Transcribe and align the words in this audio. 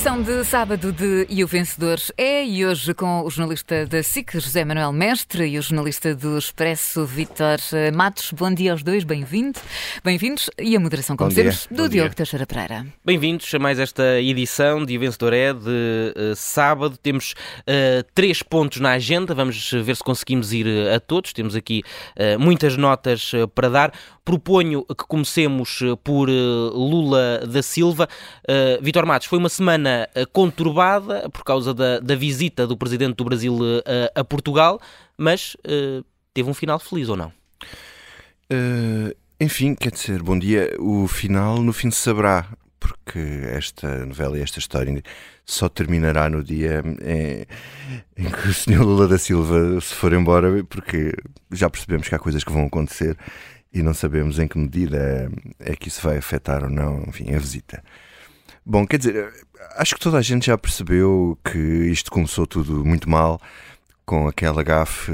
Edição 0.00 0.22
de 0.22 0.42
sábado 0.46 0.92
de 0.92 1.26
E 1.28 1.44
o 1.44 1.46
Vencedor 1.46 1.98
é, 2.16 2.42
e 2.42 2.64
hoje 2.64 2.94
com 2.94 3.20
o 3.20 3.28
jornalista 3.28 3.84
da 3.84 4.02
SIC, 4.02 4.32
José 4.32 4.64
Manuel 4.64 4.94
Mestre, 4.94 5.46
e 5.46 5.58
o 5.58 5.62
jornalista 5.62 6.14
do 6.14 6.38
Expresso, 6.38 7.04
Vitor 7.04 7.58
Matos. 7.94 8.32
Bom 8.32 8.50
dia 8.50 8.72
aos 8.72 8.82
dois, 8.82 9.04
bem-vindos. 9.04 9.60
Bem-vindos. 10.02 10.48
E 10.58 10.74
a 10.74 10.80
moderação, 10.80 11.18
como 11.18 11.30
sempre, 11.30 11.54
do 11.70 11.82
Bom 11.82 11.88
Diogo 11.90 12.08
dia. 12.08 12.16
Teixeira 12.16 12.46
Pereira. 12.46 12.86
Bem-vindos 13.04 13.54
a 13.54 13.58
mais 13.58 13.78
esta 13.78 14.18
edição 14.18 14.86
de 14.86 14.94
E 14.94 14.96
o 14.96 15.00
Vencedor 15.00 15.34
é 15.34 15.52
de 15.52 15.68
uh, 15.68 16.34
sábado. 16.34 16.96
Temos 16.96 17.32
uh, 17.32 18.02
três 18.14 18.42
pontos 18.42 18.80
na 18.80 18.92
agenda, 18.92 19.34
vamos 19.34 19.70
ver 19.70 19.96
se 19.96 20.02
conseguimos 20.02 20.50
ir 20.54 20.66
uh, 20.66 20.94
a 20.94 21.00
todos. 21.00 21.34
Temos 21.34 21.54
aqui 21.54 21.82
muitas 22.38 22.74
notas 22.74 23.32
para 23.54 23.68
dar. 23.68 23.92
Proponho 24.24 24.84
que 24.84 25.04
comecemos 25.06 25.80
por 26.04 26.28
Lula 26.30 27.46
da 27.46 27.62
Silva. 27.62 28.08
Vitor 28.80 29.04
Matos, 29.04 29.26
foi 29.26 29.38
uma 29.38 29.48
semana 29.48 29.89
eh, 30.14 30.26
conturbada 30.32 31.28
por 31.30 31.44
causa 31.44 31.74
da, 31.74 32.00
da 32.00 32.14
visita 32.14 32.66
do 32.66 32.76
presidente 32.76 33.16
do 33.16 33.24
Brasil 33.24 33.58
a, 33.62 33.90
eh, 33.90 34.12
a 34.16 34.24
Portugal, 34.24 34.80
mas 35.16 35.54
uh, 35.66 36.04
teve 36.32 36.48
um 36.48 36.54
final 36.54 36.78
feliz 36.78 37.08
ou 37.08 37.16
não? 37.16 37.32
Uh, 38.50 39.14
enfim, 39.38 39.74
quer 39.74 39.92
dizer, 39.92 40.22
bom 40.22 40.38
dia. 40.38 40.74
O 40.78 41.06
final 41.06 41.62
no 41.62 41.72
fim 41.72 41.90
se 41.90 41.98
saberá, 41.98 42.48
porque 42.78 43.18
esta 43.52 44.06
novela 44.06 44.38
e 44.38 44.42
esta 44.42 44.58
história 44.58 45.02
só 45.44 45.68
terminará 45.68 46.30
no 46.30 46.42
dia 46.42 46.82
em, 47.02 47.46
em 48.16 48.30
que 48.30 48.48
o 48.48 48.54
Sr. 48.54 48.82
Lula 48.82 49.08
da 49.08 49.18
Silva 49.18 49.80
se 49.80 49.94
for 49.94 50.12
embora, 50.12 50.64
porque 50.64 51.12
já 51.50 51.68
percebemos 51.68 52.08
que 52.08 52.14
há 52.14 52.18
coisas 52.18 52.44
que 52.44 52.52
vão 52.52 52.66
acontecer 52.66 53.16
e 53.72 53.82
não 53.82 53.94
sabemos 53.94 54.38
em 54.38 54.48
que 54.48 54.58
medida 54.58 55.30
é 55.58 55.76
que 55.76 55.88
isso 55.88 56.02
vai 56.02 56.16
afetar 56.16 56.64
ou 56.64 56.70
não, 56.70 57.04
enfim, 57.06 57.34
a 57.34 57.38
visita. 57.38 57.82
Bom, 58.64 58.86
quer 58.86 58.98
dizer, 58.98 59.32
acho 59.76 59.94
que 59.94 60.00
toda 60.00 60.18
a 60.18 60.22
gente 60.22 60.46
já 60.46 60.58
percebeu 60.58 61.38
que 61.44 61.58
isto 61.58 62.10
começou 62.10 62.46
tudo 62.46 62.84
muito 62.84 63.08
mal 63.08 63.40
com 64.04 64.26
aquela 64.26 64.62
gafe 64.62 65.12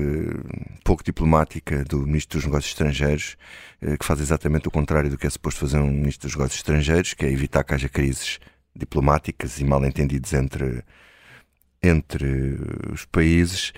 pouco 0.83 1.05
diplomática 1.05 1.84
do 1.84 2.06
Ministro 2.06 2.39
dos 2.39 2.47
Negócios 2.47 2.72
Estrangeiros, 2.72 3.36
eh, 3.83 3.97
que 3.97 4.06
faz 4.06 4.20
exatamente 4.20 4.69
o 4.69 4.70
contrário 4.70 5.11
do 5.11 5.19
que 5.19 5.27
é 5.27 5.30
suposto 5.30 5.61
fazer 5.61 5.78
um 5.78 5.91
Ministro 5.91 6.28
dos 6.28 6.34
Negócios 6.36 6.58
Estrangeiros, 6.58 7.12
que 7.12 7.27
é 7.27 7.30
evitar 7.30 7.62
que 7.62 7.74
haja 7.74 7.89
crises 7.89 8.39
diplomáticas 8.74 9.58
e 9.61 9.64
mal-entendidos 9.64 10.33
entre, 10.33 10.83
entre 11.83 12.58
os 12.91 13.05
países. 13.05 13.72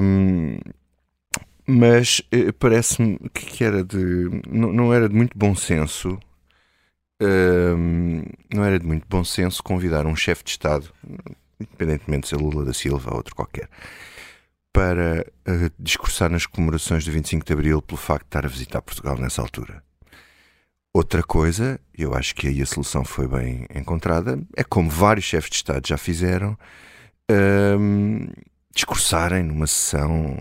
Um, 0.00 0.58
mas 1.66 2.22
eh, 2.30 2.52
parece-me 2.52 3.18
que 3.34 3.64
era 3.64 3.82
de, 3.82 4.28
não, 4.48 4.72
não 4.72 4.94
era 4.94 5.08
de 5.08 5.14
muito 5.14 5.36
bom 5.36 5.54
senso 5.54 6.18
não 8.52 8.64
era 8.64 8.78
de 8.78 8.86
muito 8.86 9.06
bom 9.08 9.24
senso 9.24 9.62
convidar 9.62 10.06
um 10.06 10.16
chefe 10.16 10.44
de 10.44 10.50
Estado, 10.50 10.92
independentemente 11.60 12.22
de 12.22 12.28
ser 12.28 12.36
Lula 12.36 12.64
da 12.64 12.72
Silva 12.72 13.10
ou 13.10 13.16
outro 13.16 13.34
qualquer, 13.34 13.68
para 14.72 15.26
uh, 15.48 15.70
discursar 15.78 16.30
nas 16.30 16.46
comemorações 16.46 17.04
do 17.04 17.12
25 17.12 17.44
de 17.44 17.52
Abril 17.52 17.82
pelo 17.82 17.98
facto 17.98 18.22
de 18.22 18.28
estar 18.28 18.44
a 18.46 18.48
visitar 18.48 18.82
Portugal 18.82 19.18
nessa 19.18 19.42
altura. 19.42 19.82
Outra 20.94 21.22
coisa, 21.22 21.80
eu 21.96 22.14
acho 22.14 22.34
que 22.34 22.48
aí 22.48 22.60
a 22.60 22.66
solução 22.66 23.04
foi 23.04 23.26
bem 23.26 23.66
encontrada, 23.74 24.38
é 24.54 24.62
como 24.62 24.90
vários 24.90 25.24
chefes 25.24 25.50
de 25.50 25.56
Estado 25.56 25.88
já 25.88 25.96
fizeram, 25.96 26.56
discursarem 28.74 29.42
numa 29.42 29.66
sessão 29.66 30.36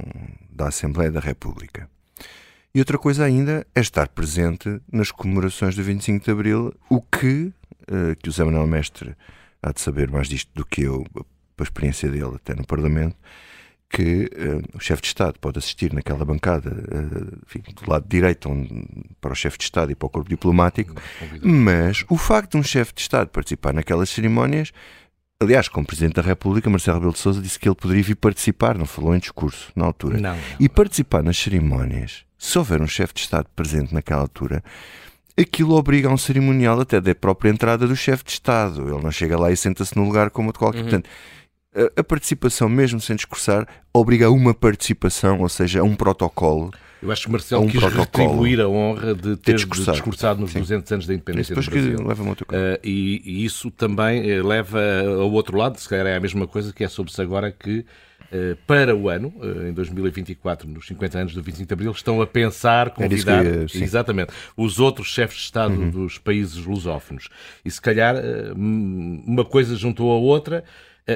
da 0.49 0.67
Assembleia 0.67 1.09
da 1.09 1.21
República. 1.21 1.89
E 2.73 2.79
outra 2.79 2.97
coisa 2.97 3.25
ainda 3.25 3.67
é 3.75 3.81
estar 3.81 4.07
presente 4.07 4.79
nas 4.89 5.11
comemorações 5.11 5.75
do 5.75 5.83
25 5.83 6.23
de 6.23 6.31
Abril, 6.31 6.73
o 6.89 7.01
que, 7.01 7.51
uh, 7.81 8.15
que 8.21 8.29
o 8.29 8.31
Zé 8.31 8.45
Manuel 8.45 8.65
Mestre 8.65 9.13
há 9.61 9.73
de 9.73 9.81
saber 9.81 10.09
mais 10.09 10.29
disto 10.29 10.49
do 10.55 10.65
que 10.65 10.83
eu, 10.83 11.05
pela 11.13 11.67
experiência 11.67 12.09
dele 12.09 12.35
até 12.35 12.55
no 12.55 12.65
Parlamento, 12.65 13.17
que 13.89 14.23
uh, 14.23 14.77
o 14.77 14.79
chefe 14.79 15.01
de 15.01 15.09
Estado 15.09 15.37
pode 15.37 15.59
assistir 15.59 15.91
naquela 15.91 16.23
bancada 16.23 16.69
uh, 16.71 17.39
enfim, 17.45 17.61
do 17.75 17.91
lado 17.91 18.05
direito 18.07 18.49
onde, 18.49 18.87
para 19.19 19.33
o 19.33 19.35
chefe 19.35 19.57
de 19.57 19.65
Estado 19.65 19.91
e 19.91 19.95
para 19.95 20.05
o 20.05 20.09
corpo 20.09 20.29
diplomático, 20.29 20.95
mas 21.43 22.05
o 22.09 22.17
facto 22.17 22.51
de 22.51 22.57
um 22.57 22.63
chefe 22.63 22.93
de 22.93 23.01
Estado 23.01 23.27
participar 23.27 23.73
naquelas 23.73 24.09
cerimónias 24.09 24.71
Aliás, 25.41 25.67
como 25.67 25.87
Presidente 25.87 26.13
da 26.13 26.21
República, 26.21 26.69
Marcelo 26.69 26.97
Rebelo 26.97 27.13
de 27.13 27.19
Sousa 27.19 27.41
disse 27.41 27.57
que 27.57 27.67
ele 27.67 27.75
poderia 27.75 28.03
vir 28.03 28.15
participar, 28.15 28.77
não 28.77 28.85
falou 28.85 29.15
em 29.15 29.19
discurso 29.19 29.71
na 29.75 29.85
altura. 29.85 30.19
Não, 30.19 30.35
não. 30.35 30.41
E 30.59 30.69
participar 30.69 31.23
nas 31.23 31.35
cerimónias 31.35 32.23
se 32.41 32.57
houver 32.57 32.81
um 32.81 32.87
chefe 32.87 33.13
de 33.13 33.21
Estado 33.21 33.47
presente 33.55 33.93
naquela 33.93 34.21
altura, 34.21 34.63
aquilo 35.39 35.75
obriga 35.75 36.09
a 36.09 36.11
um 36.11 36.17
cerimonial 36.17 36.81
até 36.81 36.99
da 36.99 37.13
própria 37.13 37.51
entrada 37.51 37.87
do 37.87 37.95
chefe 37.95 38.23
de 38.23 38.31
Estado. 38.31 38.81
Ele 38.81 39.03
não 39.03 39.11
chega 39.11 39.37
lá 39.37 39.51
e 39.51 39.55
senta-se 39.57 39.95
no 39.95 40.03
lugar 40.03 40.31
como 40.31 40.51
de 40.51 40.57
qualquer. 40.57 40.79
Uhum. 40.79 40.83
Portanto, 40.85 41.09
a, 41.75 42.01
a, 42.01 42.03
participação, 42.03 42.67
mesmo 42.67 42.99
sem 42.99 43.15
discursar, 43.15 43.67
obriga 43.93 44.25
a 44.25 44.31
uma 44.31 44.55
participação, 44.55 45.39
ou 45.41 45.49
seja, 45.49 45.81
a 45.81 45.83
um 45.83 45.95
protocolo. 45.95 46.71
Eu 47.01 47.11
acho 47.11 47.25
que 47.25 47.31
Marcelo 47.31 47.63
um 47.63 47.67
quis 47.67 47.81
retribuir 47.81 48.61
a 48.61 48.67
honra 48.67 49.15
de 49.15 49.35
ter 49.37 49.55
discursado, 49.55 49.91
discursado 49.93 50.41
nos 50.41 50.51
Sim. 50.51 50.59
200 50.59 50.91
anos 50.91 51.07
da 51.07 51.13
independência 51.13 51.55
do 51.55 51.61
Brasil. 51.61 51.97
Que 51.97 52.03
leva 52.03 52.23
uh, 52.23 52.35
e, 52.83 53.21
e, 53.25 53.45
isso 53.45 53.71
também 53.71 54.39
uh, 54.39 54.47
leva 54.47 54.79
ao 55.19 55.31
outro 55.31 55.57
lado, 55.57 55.79
se 55.79 55.89
calhar 55.89 56.05
é 56.05 56.15
a 56.15 56.19
mesma 56.19 56.45
coisa, 56.45 56.71
que 56.71 56.83
é 56.83 56.87
sobre-se 56.87 57.21
agora 57.21 57.51
que 57.51 57.85
eh, 58.31 58.55
para 58.65 58.95
o 58.95 59.09
ano, 59.09 59.33
eh, 59.41 59.69
em 59.69 59.73
2024, 59.73 60.67
nos 60.69 60.87
50 60.87 61.19
anos 61.19 61.33
do 61.33 61.43
25 61.43 61.67
de 61.67 61.73
Abril, 61.73 61.91
estão 61.91 62.21
a 62.21 62.27
pensar 62.27 62.91
convidar 62.91 63.43
ia, 63.45 63.65
exatamente 63.75 64.31
os 64.55 64.79
outros 64.79 65.07
chefes 65.07 65.35
de 65.35 65.43
Estado 65.43 65.73
uhum. 65.73 65.89
dos 65.89 66.17
países 66.17 66.65
lusófonos. 66.65 67.27
E 67.65 67.69
se 67.69 67.81
calhar 67.81 68.15
uma 68.55 69.43
coisa 69.43 69.75
juntou 69.75 70.13
a 70.13 70.15
outra, 70.15 70.63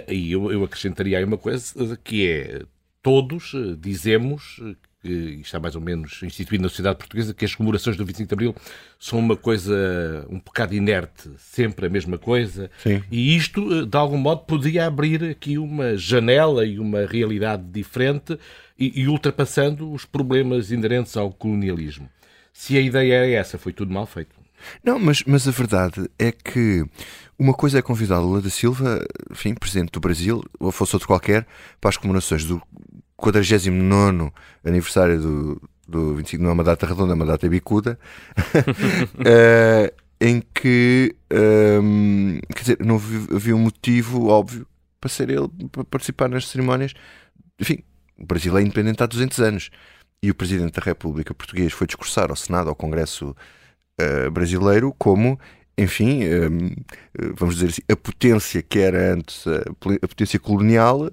e 0.10 0.34
eu, 0.34 0.52
eu 0.52 0.64
acrescentaria 0.66 1.18
aí 1.18 1.24
uma 1.24 1.38
coisa 1.38 1.98
que 2.04 2.28
é 2.28 2.64
todos 3.02 3.54
dizemos 3.80 4.60
que 5.06 5.42
está 5.42 5.60
mais 5.60 5.76
ou 5.76 5.82
menos 5.82 6.22
instituído 6.24 6.64
na 6.64 6.70
sociedade 6.70 6.98
portuguesa, 6.98 7.34
que 7.34 7.46
as 7.46 7.54
comemorações 7.54 7.96
do 7.96 8.04
25 8.04 8.28
de 8.28 8.34
Abril 8.34 8.56
são 9.00 9.20
uma 9.20 9.36
coisa 9.36 10.26
um 10.30 10.40
bocado 10.40 10.74
inerte, 10.74 11.30
sempre 11.38 11.86
a 11.86 11.90
mesma 11.90 12.18
coisa. 12.18 12.72
Sim. 12.82 13.04
E 13.12 13.36
isto, 13.36 13.82
eh, 13.82 13.86
de 13.86 13.98
algum 13.98 14.18
modo, 14.18 14.46
podia 14.46 14.88
abrir 14.88 15.24
aqui 15.24 15.58
uma 15.58 15.96
janela 15.96 16.66
e 16.66 16.80
uma 16.80 17.06
realidade 17.06 17.64
diferente 17.72 18.38
e, 18.78 19.02
e 19.02 19.08
ultrapassando 19.08 19.92
os 19.92 20.06
problemas 20.06 20.72
inerentes 20.72 21.16
ao 21.16 21.32
colonialismo. 21.32 22.10
Se 22.52 22.78
a 22.78 22.82
ideia 22.82 23.14
era 23.14 23.30
essa, 23.30 23.58
foi 23.58 23.74
tudo 23.74 23.94
mal 23.94 24.06
feito. 24.06 24.36
Não, 24.84 24.98
mas, 24.98 25.24
mas 25.28 25.48
a 25.48 25.52
verdade 25.52 26.10
é 26.18 26.32
que 26.32 26.84
uma 27.38 27.54
coisa 27.54 27.78
é 27.78 27.82
convidar 27.82 28.20
Lula 28.20 28.42
da 28.42 28.50
Silva, 28.50 29.06
enfim, 29.30 29.54
presidente 29.54 29.92
do 29.92 30.00
Brasil, 30.00 30.44
ou 30.60 30.72
fosse 30.72 30.96
outro 30.96 31.08
qualquer, 31.08 31.46
para 31.80 31.90
as 31.90 31.98
comemorações 31.98 32.46
do 32.46 32.62
49 33.16 34.32
aniversário 34.64 35.20
do, 35.20 35.62
do 35.88 36.16
25 36.16 36.44
não 36.44 36.50
é 36.52 36.54
uma 36.54 36.64
data 36.64 36.86
redonda, 36.86 37.14
é 37.14 37.16
uma 37.16 37.26
data 37.26 37.48
bicuda, 37.48 37.98
uh, 39.16 39.96
em 40.20 40.42
que 40.54 41.16
um, 41.32 42.38
ehm, 42.38 42.40
quer 42.54 42.62
dizer, 42.62 42.78
não 42.80 42.96
havia 42.96 43.56
um 43.56 43.60
motivo 43.60 44.28
óbvio 44.28 44.66
para 45.00 45.10
ser 45.10 45.30
ele 45.30 45.50
para 45.72 45.84
participar 45.84 46.30
nas 46.30 46.48
cerimónias. 46.48 46.94
Enfim, 47.60 47.84
o 48.18 48.26
Brasil 48.26 48.58
é 48.58 48.62
independente 48.62 49.04
há 49.04 49.06
200 49.06 49.40
anos 49.40 49.70
e 50.24 50.32
o 50.32 50.36
Presidente 50.36 50.74
da 50.74 50.82
República 50.84 51.34
Português 51.34 51.74
foi 51.74 51.86
discursar 51.86 52.30
ao 52.30 52.36
Senado, 52.36 52.70
ao 52.70 52.76
Congresso 52.76 53.36
uh, 54.02 54.32
brasileiro, 54.32 54.94
como 54.98 55.40
enfim, 55.78 56.24
um, 56.24 56.68
ehm, 56.68 56.76
vamos 57.36 57.56
dizer 57.56 57.68
assim, 57.68 57.82
a 57.92 57.96
potência 57.98 58.62
que 58.62 58.80
era 58.80 59.14
antes 59.14 59.46
a, 59.46 59.60
a 60.02 60.08
potência 60.08 60.40
colonial, 60.40 61.12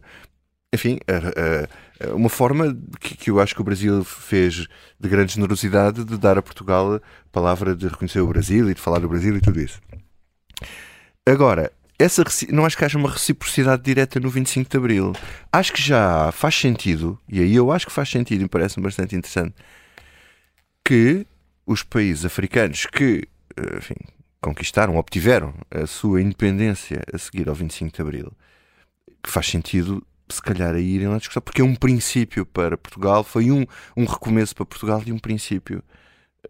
enfim, 0.73 0.99
a, 1.07 2.13
uma 2.15 2.29
forma 2.29 2.77
que, 3.01 3.31
eu 3.31 3.41
acho 3.41 3.55
que 3.55 3.61
o 3.61 3.65
Brasil 3.65 4.03
fez 4.05 4.67
de 4.99 5.09
grande 5.09 5.35
generosidade 5.35 6.05
de 6.05 6.17
dar 6.19 6.39
a 6.39 6.43
Portugal 6.43 6.95
a 6.95 7.01
palavra 7.31 7.77
de 7.77 7.87
reconhecer 7.87 8.21
o 8.21 8.27
Brasil 8.27 8.71
e 8.71 8.75
de 8.75 8.81
falar 8.81 8.99
do 8.99 9.09
Brasil 9.09 9.37
e 9.37 9.41
tudo 9.41 9.61
isso. 9.61 9.81
Agora, 11.27 11.71
essa, 11.99 12.25
não 12.51 12.65
acho 12.65 12.77
que 12.77 12.85
haja 12.85 12.99
uma 12.99 13.11
reciprocidade 13.11 13.83
direta 13.83 14.19
no 14.19 14.29
25 14.29 14.69
de 14.69 14.77
Abril. 14.77 15.13
Acho 15.53 15.73
que 15.73 15.81
já 15.81 16.33
faz 16.33 16.55
sentido, 16.57 17.19
e 17.29 17.41
aí 17.41 17.55
eu 17.55 17.71
acho 17.71 17.87
que 17.87 17.93
faz 17.93 18.09
sentido 18.09 18.41
e 18.41 18.43
me 18.45 18.49
parece-me 18.49 18.83
bastante 18.83 19.15
interessante, 19.15 19.55
que 20.85 21.25
os 21.65 21.83
países 21.83 22.25
africanos 22.25 22.87
que 22.87 23.29
eh, 23.57 23.77
enfim, 23.79 23.95
conquistaram, 24.41 24.97
obtiveram 24.97 25.55
a 25.71 25.87
sua 25.87 26.21
independência 26.21 27.03
a 27.13 27.19
seguir 27.19 27.49
ao 27.49 27.55
25 27.55 27.95
de 27.95 28.03
Abril, 28.03 28.33
que 29.23 29.31
faz 29.31 29.47
sentido 29.47 30.05
se 30.29 30.41
calhar 30.41 30.75
a 30.75 30.81
irem 30.81 31.09
lá 31.09 31.19
discussão, 31.19 31.43
porque 31.43 31.61
é 31.61 31.65
um 31.65 31.75
princípio 31.75 32.47
para 32.47 32.77
Portugal, 32.77 33.23
foi 33.25 33.51
um, 33.51 33.67
um 33.97 34.05
recomeço 34.05 34.55
para 34.55 34.65
Portugal 34.65 35.03
e 35.05 35.13
um 35.13 35.19
princípio 35.19 35.83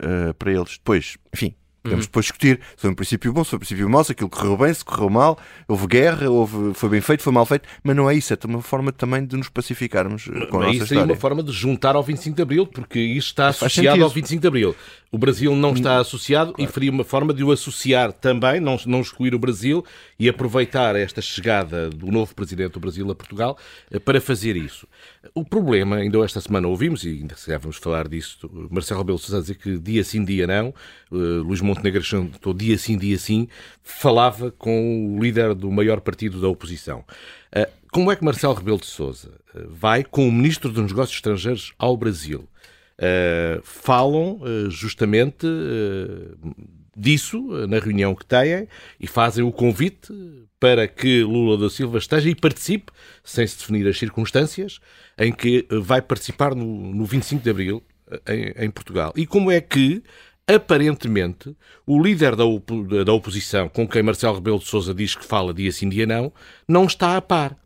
uh, 0.00 0.34
para 0.34 0.52
eles. 0.52 0.78
Depois, 0.78 1.16
enfim, 1.32 1.54
podemos 1.82 2.04
uhum. 2.04 2.08
depois 2.08 2.26
discutir 2.26 2.60
se 2.76 2.82
foi 2.82 2.90
um 2.90 2.94
princípio 2.94 3.32
bom, 3.32 3.44
se 3.44 3.50
foi 3.50 3.56
um 3.56 3.60
princípio 3.60 3.90
mau, 3.90 4.04
se 4.04 4.12
aquilo 4.12 4.30
correu 4.30 4.56
bem, 4.56 4.72
se 4.72 4.84
correu 4.84 5.10
mal, 5.10 5.38
houve 5.66 5.86
guerra, 5.86 6.30
houve, 6.30 6.74
foi 6.74 6.88
bem 6.88 7.00
feito, 7.00 7.22
foi 7.22 7.32
mal 7.32 7.44
feito, 7.44 7.68
mas 7.82 7.96
não 7.96 8.08
é 8.08 8.14
isso, 8.14 8.32
é 8.32 8.38
uma 8.44 8.62
forma 8.62 8.92
também 8.92 9.24
de 9.24 9.36
nos 9.36 9.48
pacificarmos 9.48 10.24
com 10.24 10.32
mas 10.32 10.40
a 10.40 10.58
nossa 10.58 10.70
isso 10.70 10.84
história. 10.84 11.00
é 11.00 11.04
uma 11.04 11.16
forma 11.16 11.42
de 11.42 11.52
juntar 11.52 11.96
ao 11.96 12.02
25 12.02 12.36
de 12.36 12.42
Abril, 12.42 12.66
porque 12.66 13.00
isto 13.00 13.28
está 13.28 13.48
associado 13.48 14.02
ao 14.02 14.10
25 14.10 14.40
de 14.40 14.46
Abril. 14.48 14.76
O 15.14 15.18
Brasil 15.18 15.54
não 15.54 15.74
está 15.74 15.98
associado 15.98 16.54
claro. 16.54 16.70
e 16.70 16.72
faria 16.72 16.90
uma 16.90 17.04
forma 17.04 17.34
de 17.34 17.44
o 17.44 17.52
associar 17.52 18.14
também, 18.14 18.58
não, 18.58 18.78
não 18.86 19.02
excluir 19.02 19.34
o 19.34 19.38
Brasil 19.38 19.84
e 20.18 20.26
aproveitar 20.26 20.96
esta 20.96 21.20
chegada 21.20 21.90
do 21.90 22.06
novo 22.06 22.34
presidente 22.34 22.72
do 22.72 22.80
Brasil 22.80 23.08
a 23.10 23.14
Portugal 23.14 23.58
eh, 23.90 23.98
para 23.98 24.22
fazer 24.22 24.56
isso. 24.56 24.88
O 25.34 25.44
problema, 25.44 25.96
ainda 25.96 26.24
esta 26.24 26.40
semana 26.40 26.66
ouvimos, 26.66 27.04
e 27.04 27.10
ainda 27.10 27.36
se 27.36 27.56
vamos 27.58 27.76
falar 27.76 28.08
disso, 28.08 28.50
Marcelo 28.70 29.00
Rebelo 29.00 29.18
Sousa 29.18 29.42
dizer 29.42 29.56
que 29.56 29.78
dia 29.78 30.02
sim, 30.02 30.24
dia 30.24 30.46
não, 30.46 30.70
uh, 31.10 31.42
Luís 31.42 31.60
Montenegro 31.60 32.00
estou 32.00 32.54
dia 32.54 32.78
sim, 32.78 32.96
dia 32.96 33.18
sim, 33.18 33.48
falava 33.82 34.50
com 34.50 35.14
o 35.14 35.22
líder 35.22 35.54
do 35.54 35.70
maior 35.70 36.00
partido 36.00 36.40
da 36.40 36.48
oposição. 36.48 37.04
Uh, 37.54 37.70
como 37.92 38.10
é 38.10 38.16
que 38.16 38.24
Marcelo 38.24 38.54
Rebelo 38.54 38.78
de 38.78 38.86
Sousa 38.86 39.30
vai 39.68 40.02
com 40.02 40.26
o 40.26 40.32
ministro 40.32 40.72
dos 40.72 40.90
Negócios 40.90 41.16
Estrangeiros 41.16 41.74
ao 41.78 41.94
Brasil? 41.98 42.48
Uh, 43.02 43.60
falam 43.64 44.40
uh, 44.42 44.70
justamente 44.70 45.44
uh, 45.44 46.54
disso 46.96 47.42
na 47.66 47.80
reunião 47.80 48.14
que 48.14 48.24
têm 48.24 48.68
e 49.00 49.08
fazem 49.08 49.42
o 49.42 49.50
convite 49.50 50.12
para 50.60 50.86
que 50.86 51.24
Lula 51.24 51.58
da 51.58 51.68
Silva 51.68 51.98
esteja 51.98 52.30
e 52.30 52.34
participe, 52.36 52.92
sem 53.24 53.44
se 53.44 53.58
definir 53.58 53.88
as 53.88 53.98
circunstâncias, 53.98 54.78
em 55.18 55.32
que 55.32 55.66
vai 55.68 56.00
participar 56.00 56.54
no, 56.54 56.64
no 56.64 57.04
25 57.04 57.42
de 57.42 57.50
Abril 57.50 57.82
em, 58.28 58.66
em, 58.66 58.70
Portugal. 58.70 59.12
E 59.16 59.26
como 59.26 59.50
é 59.50 59.60
que, 59.60 60.00
aparentemente, 60.46 61.56
o 61.84 62.00
líder 62.00 62.36
da, 62.36 62.44
da 63.04 63.12
oposição, 63.12 63.68
com 63.68 63.88
quem 63.88 64.04
Marcelo 64.04 64.36
Rebelo 64.36 64.60
de 64.60 64.66
Sousa 64.66 64.94
diz 64.94 65.16
que 65.16 65.24
fala 65.24 65.52
dia 65.52 65.72
sim, 65.72 65.88
dia 65.88 66.06
não, 66.06 66.32
não 66.68 66.84
está 66.84 67.16
a 67.16 67.20
par. 67.20 67.56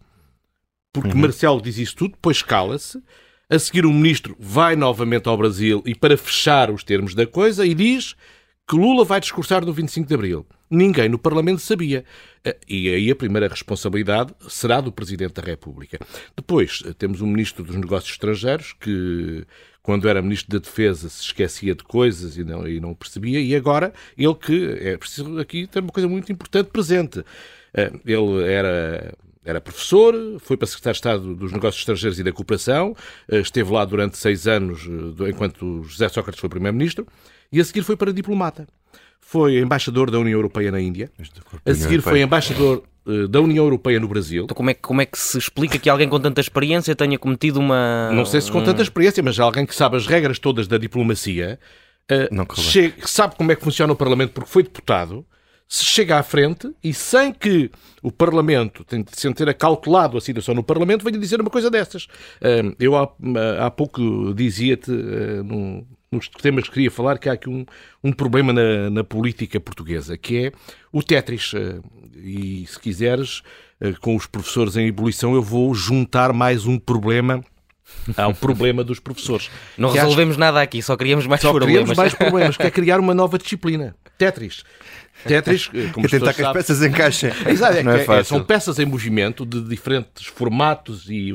Porque 0.90 1.10
uhum. 1.10 1.18
Marcelo 1.18 1.60
diz 1.60 1.76
isso 1.76 1.94
tudo, 1.94 2.12
depois 2.12 2.40
cala-se 2.40 3.02
a 3.48 3.58
seguir, 3.58 3.86
o 3.86 3.92
ministro 3.92 4.36
vai 4.38 4.74
novamente 4.74 5.28
ao 5.28 5.36
Brasil 5.36 5.82
e 5.86 5.94
para 5.94 6.16
fechar 6.16 6.70
os 6.70 6.82
termos 6.82 7.14
da 7.14 7.26
coisa 7.26 7.64
e 7.64 7.74
diz 7.74 8.16
que 8.68 8.74
Lula 8.74 9.04
vai 9.04 9.20
discursar 9.20 9.64
no 9.64 9.72
25 9.72 10.08
de 10.08 10.14
Abril. 10.14 10.46
Ninguém 10.68 11.08
no 11.08 11.18
Parlamento 11.18 11.60
sabia. 11.60 12.04
Eh, 12.44 12.56
e 12.68 12.88
aí 12.88 13.08
a 13.08 13.14
primeira 13.14 13.46
responsabilidade 13.46 14.34
será 14.48 14.80
do 14.80 14.90
Presidente 14.90 15.34
da 15.34 15.42
República. 15.42 15.98
Depois 16.36 16.82
eh, 16.84 16.92
temos 16.92 17.20
o 17.20 17.26
Ministro 17.26 17.62
dos 17.62 17.76
Negócios 17.76 18.10
Estrangeiros 18.10 18.72
que, 18.72 19.46
quando 19.80 20.08
era 20.08 20.20
Ministro 20.20 20.58
da 20.58 20.64
Defesa, 20.64 21.08
se 21.08 21.22
esquecia 21.22 21.76
de 21.76 21.84
coisas 21.84 22.36
e 22.36 22.42
não, 22.42 22.66
e 22.66 22.80
não 22.80 22.92
percebia, 22.94 23.40
e 23.40 23.54
agora 23.54 23.92
ele 24.18 24.34
que 24.34 24.76
é 24.80 24.96
preciso 24.96 25.38
aqui 25.38 25.68
ter 25.68 25.78
uma 25.78 25.92
coisa 25.92 26.08
muito 26.08 26.32
importante 26.32 26.70
presente. 26.70 27.24
Eh, 27.72 27.92
ele 28.04 28.42
era 28.52 29.14
era 29.46 29.60
professor, 29.60 30.14
foi 30.40 30.56
para 30.56 30.66
secretário 30.66 30.94
de 30.94 30.98
Estado 30.98 31.34
dos 31.36 31.52
Negócios 31.52 31.80
Estrangeiros 31.80 32.18
e 32.18 32.24
da 32.24 32.32
Cooperação, 32.32 32.94
eh, 33.30 33.38
esteve 33.38 33.72
lá 33.72 33.84
durante 33.84 34.18
seis 34.18 34.48
anos, 34.48 34.86
eh, 35.20 35.30
enquanto 35.30 35.84
José 35.84 36.08
Sócrates 36.08 36.40
foi 36.40 36.50
primeiro-ministro, 36.50 37.06
e 37.52 37.60
a 37.60 37.64
seguir 37.64 37.82
foi 37.82 37.96
para 37.96 38.12
diplomata. 38.12 38.66
Foi 39.20 39.58
embaixador 39.58 40.10
da 40.10 40.18
União 40.18 40.36
Europeia 40.36 40.72
na 40.72 40.80
Índia, 40.80 41.10
a 41.64 41.74
seguir 41.74 42.02
foi 42.02 42.20
embaixador 42.20 42.82
eh, 43.06 43.28
da 43.28 43.40
União 43.40 43.64
Europeia 43.64 44.00
no 44.00 44.08
Brasil. 44.08 44.44
Então 44.44 44.56
como 44.56 44.70
é, 44.70 44.74
como 44.74 45.00
é 45.00 45.06
que 45.06 45.16
se 45.16 45.38
explica 45.38 45.78
que 45.78 45.88
alguém 45.88 46.08
com 46.08 46.18
tanta 46.18 46.40
experiência 46.40 46.96
tenha 46.96 47.16
cometido 47.16 47.60
uma... 47.60 48.10
Não 48.12 48.24
sei 48.24 48.40
se 48.40 48.50
com 48.50 48.62
tanta 48.64 48.82
experiência, 48.82 49.22
mas 49.22 49.38
alguém 49.38 49.64
que 49.64 49.74
sabe 49.74 49.96
as 49.96 50.08
regras 50.08 50.40
todas 50.40 50.66
da 50.66 50.76
diplomacia, 50.76 51.58
uh, 52.10 52.60
chega, 52.60 53.06
sabe 53.06 53.36
como 53.36 53.52
é 53.52 53.54
que 53.54 53.62
funciona 53.62 53.92
o 53.92 53.96
Parlamento 53.96 54.32
porque 54.32 54.50
foi 54.50 54.64
deputado, 54.64 55.24
se 55.68 55.84
chega 55.84 56.18
à 56.18 56.22
frente 56.22 56.70
e 56.82 56.94
sem 56.94 57.32
que 57.32 57.70
o 58.02 58.12
Parlamento, 58.12 58.86
sem 59.12 59.32
ter 59.32 59.48
acautelado 59.48 60.16
a 60.16 60.20
situação 60.20 60.54
no 60.54 60.62
Parlamento, 60.62 61.04
venha 61.04 61.18
dizer 61.18 61.40
uma 61.40 61.50
coisa 61.50 61.70
dessas. 61.70 62.06
Eu 62.78 62.96
há, 62.96 63.12
há 63.60 63.70
pouco 63.70 64.32
dizia-te, 64.32 64.92
nos 66.10 66.28
temas 66.28 66.64
que 66.64 66.70
queria 66.70 66.90
falar, 66.90 67.18
que 67.18 67.28
há 67.28 67.32
aqui 67.32 67.50
um, 67.50 67.66
um 68.02 68.12
problema 68.12 68.52
na, 68.52 68.90
na, 68.90 69.04
política 69.04 69.58
portuguesa, 69.58 70.16
que 70.16 70.46
é 70.46 70.52
o 70.92 71.02
Tetris. 71.02 71.52
E 72.16 72.64
se 72.66 72.78
quiseres, 72.78 73.42
eh, 73.80 73.92
com 74.00 74.16
os 74.16 74.26
professores 74.26 74.76
em 74.76 74.86
ebulição, 74.86 75.34
eu 75.34 75.42
vou 75.42 75.74
juntar 75.74 76.32
mais 76.32 76.64
um 76.64 76.78
problema 76.78 77.44
ao 78.16 78.34
problema 78.34 78.84
dos 78.84 79.00
professores. 79.00 79.50
Não 79.76 79.90
resolvemos 79.90 80.32
acho... 80.32 80.40
nada 80.40 80.60
aqui, 80.60 80.82
só 80.82 80.96
queríamos 80.96 81.26
mais 81.26 81.40
só 81.40 81.50
problemas. 81.50 81.72
Queríamos 81.72 81.96
mais 81.96 82.14
problemas, 82.14 82.56
que 82.56 82.62
é 82.62 82.70
criar 82.70 83.00
uma 83.00 83.14
nova 83.14 83.38
disciplina. 83.38 83.94
Tetris. 84.18 84.64
Tetris, 85.24 85.68
como 85.92 86.06
que 86.06 86.18
tentar 86.18 86.34
que 86.34 86.42
as 86.42 86.52
peças 86.52 86.82
encaixem. 86.82 87.32
Exato, 87.48 87.78
é, 87.78 87.82
não 87.82 87.92
é, 87.92 88.04
é, 88.04 88.24
são 88.24 88.42
peças 88.44 88.78
em 88.78 88.84
movimento 88.84 89.44
de 89.46 89.60
diferentes 89.62 90.26
formatos 90.26 91.08
e, 91.08 91.34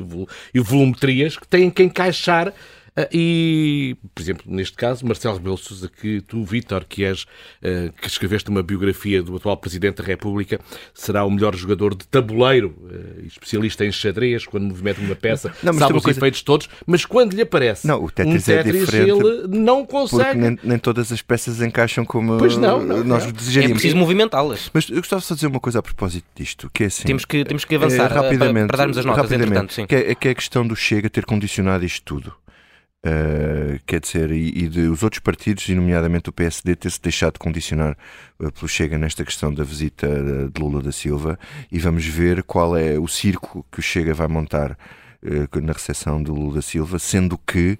e 0.54 0.60
volumetrias 0.60 1.36
que 1.36 1.46
têm 1.46 1.68
que 1.68 1.82
encaixar 1.82 2.52
e, 3.10 3.96
por 4.14 4.22
exemplo, 4.22 4.44
neste 4.46 4.76
caso, 4.76 5.06
Marcelo 5.06 5.36
Rebelo 5.36 5.56
Sousa, 5.56 5.88
que 5.88 6.20
tu, 6.20 6.44
Vítor, 6.44 6.84
que 6.86 7.04
és, 7.04 7.22
uh, 7.22 7.90
que 8.00 8.06
escreveste 8.06 8.50
uma 8.50 8.62
biografia 8.62 9.22
do 9.22 9.34
atual 9.34 9.56
Presidente 9.56 10.02
da 10.02 10.04
República, 10.04 10.60
será 10.92 11.24
o 11.24 11.30
melhor 11.30 11.56
jogador 11.56 11.94
de 11.94 12.06
tabuleiro, 12.06 12.76
uh, 12.82 13.26
especialista 13.26 13.84
em 13.86 13.90
xadrez, 13.92 14.44
quando 14.44 14.64
movimenta 14.64 15.00
uma 15.00 15.14
peça, 15.14 15.54
não, 15.62 15.72
sabe 15.72 15.96
os 15.96 16.02
coisa... 16.02 16.18
efeitos 16.18 16.42
todos, 16.42 16.68
mas 16.86 17.06
quando 17.06 17.32
lhe 17.32 17.42
aparece 17.42 17.86
não, 17.86 18.04
o 18.04 18.10
Tetris, 18.10 18.42
um 18.42 18.52
Tetris 18.52 18.92
é 18.92 19.02
ele 19.02 19.48
não 19.48 19.86
consegue. 19.86 20.38
Nem, 20.38 20.58
nem, 20.62 20.78
todas 20.78 21.10
as 21.10 21.22
peças 21.22 21.62
encaixam 21.62 22.04
como 22.04 22.36
pois 22.36 22.58
não, 22.58 22.82
não 22.82 23.02
nós 23.02 23.24
não. 23.24 23.32
desejaríamos. 23.32 23.70
É 23.70 23.80
preciso 23.80 23.96
movimentá-las. 23.96 24.70
Mas 24.72 24.90
eu 24.90 24.96
gostava 24.96 25.22
só 25.22 25.32
de 25.32 25.38
dizer 25.38 25.46
uma 25.46 25.60
coisa 25.60 25.78
a 25.78 25.82
propósito 25.82 26.26
disto, 26.34 26.70
que 26.72 26.84
é 26.84 26.86
assim... 26.86 27.04
Temos 27.04 27.24
que, 27.24 27.42
temos 27.44 27.64
que 27.64 27.74
avançar 27.74 28.12
rapidamente, 28.12 28.66
para, 28.66 28.76
para 28.76 28.76
darmos 28.76 28.98
as 28.98 29.04
notas, 29.04 29.22
rapidamente, 29.22 29.72
sim. 29.72 29.86
Que 29.86 29.94
é, 29.94 30.14
que 30.14 30.28
é 30.28 30.30
a 30.32 30.34
questão 30.34 30.66
do 30.66 30.76
Chega 30.76 31.08
ter 31.08 31.24
condicionado 31.24 31.84
isto 31.84 32.02
tudo. 32.04 32.41
Uh, 33.04 33.80
quer 33.84 33.98
dizer, 34.00 34.30
e, 34.30 34.64
e, 34.64 34.68
de 34.68 34.82
os 34.82 35.02
outros 35.02 35.18
partidos, 35.18 35.68
e 35.68 35.74
nomeadamente 35.74 36.30
o 36.30 36.32
PSD, 36.32 36.76
ter-se 36.76 37.02
deixado 37.02 37.36
condicionar 37.36 37.96
uh, 38.38 38.52
pelo 38.52 38.68
Chega 38.68 38.96
nesta 38.96 39.24
questão 39.24 39.52
da 39.52 39.64
visita 39.64 40.06
de 40.48 40.62
Lula 40.62 40.80
da 40.80 40.92
Silva, 40.92 41.36
e 41.70 41.80
vamos 41.80 42.06
ver 42.06 42.44
qual 42.44 42.76
é 42.76 42.96
o 42.98 43.08
circo 43.08 43.66
que 43.72 43.80
o 43.80 43.82
Chega 43.82 44.14
vai 44.14 44.28
montar 44.28 44.78
uh, 45.20 45.60
na 45.60 45.72
recepção 45.72 46.22
de 46.22 46.30
Lula 46.30 46.54
da 46.54 46.62
Silva, 46.62 46.98
sendo 47.00 47.36
que, 47.38 47.76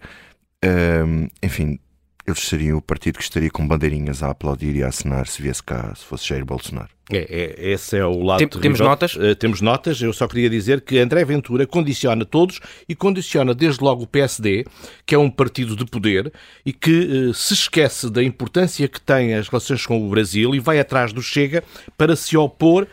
enfim, 1.40 1.78
eles 2.26 2.40
seriam 2.40 2.78
o 2.78 2.82
partido 2.82 3.18
que 3.18 3.24
estaria 3.24 3.50
com 3.50 3.66
bandeirinhas 3.66 4.22
a 4.22 4.30
aplaudir 4.30 4.76
e 4.76 4.82
a 4.82 4.88
assinar 4.88 5.26
se 5.26 5.42
viesse 5.42 5.62
cá, 5.62 5.92
se 5.94 6.04
fosse 6.04 6.28
Jair 6.28 6.44
Bolsonaro. 6.44 6.88
É, 7.10 7.18
é, 7.18 7.72
esse 7.72 7.96
é 7.96 8.06
o 8.06 8.22
lado 8.22 8.38
Tem, 8.38 8.48
Temos 8.48 8.80
notas? 8.80 9.16
Uh, 9.16 9.34
temos 9.34 9.60
notas. 9.60 10.00
Eu 10.00 10.12
só 10.12 10.28
queria 10.28 10.48
dizer 10.48 10.80
que 10.80 10.98
André 10.98 11.24
Ventura 11.24 11.66
condiciona 11.66 12.24
todos 12.24 12.60
e 12.88 12.94
condiciona 12.94 13.54
desde 13.54 13.82
logo 13.82 14.04
o 14.04 14.06
PSD, 14.06 14.64
que 15.04 15.14
é 15.14 15.18
um 15.18 15.28
partido 15.28 15.76
de 15.76 15.84
poder 15.84 16.32
e 16.64 16.72
que 16.72 16.90
uh, 16.90 17.34
se 17.34 17.54
esquece 17.54 18.08
da 18.08 18.22
importância 18.22 18.86
que 18.86 19.00
tem 19.00 19.34
as 19.34 19.48
relações 19.48 19.84
com 19.84 20.04
o 20.04 20.08
Brasil 20.08 20.54
e 20.54 20.60
vai 20.60 20.78
atrás 20.78 21.12
do 21.12 21.20
Chega 21.20 21.62
para 21.98 22.14
se 22.14 22.36
opor 22.36 22.86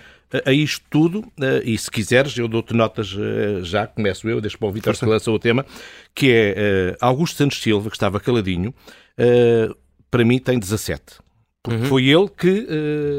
a 0.46 0.52
isto 0.52 0.86
tudo, 0.92 1.26
eh, 1.42 1.64
e 1.66 1.76
se 1.76 1.90
quiseres, 1.90 2.38
eu 2.38 2.48
dou-te 2.48 2.72
notas 2.72 3.16
já, 3.64 3.88
começo 3.88 4.30
eu, 4.30 4.40
deixo 4.40 4.60
para 4.60 4.68
o 4.68 4.72
Vitor 4.72 4.96
que 4.96 5.04
lançou 5.04 5.34
o 5.34 5.40
tema, 5.40 5.66
que 6.14 6.32
é 6.32 6.96
Augusto 7.02 7.38
Santos 7.38 7.60
Silva, 7.60 7.90
que 7.90 7.96
estava 7.96 8.20
caladinho, 8.20 8.72
para 10.10 10.24
mim 10.24 10.40
tem 10.40 10.58
17 10.58 11.30
porque 11.62 11.84
uhum. 11.84 11.86
foi 11.86 12.06
ele 12.06 12.30
que 12.30 12.68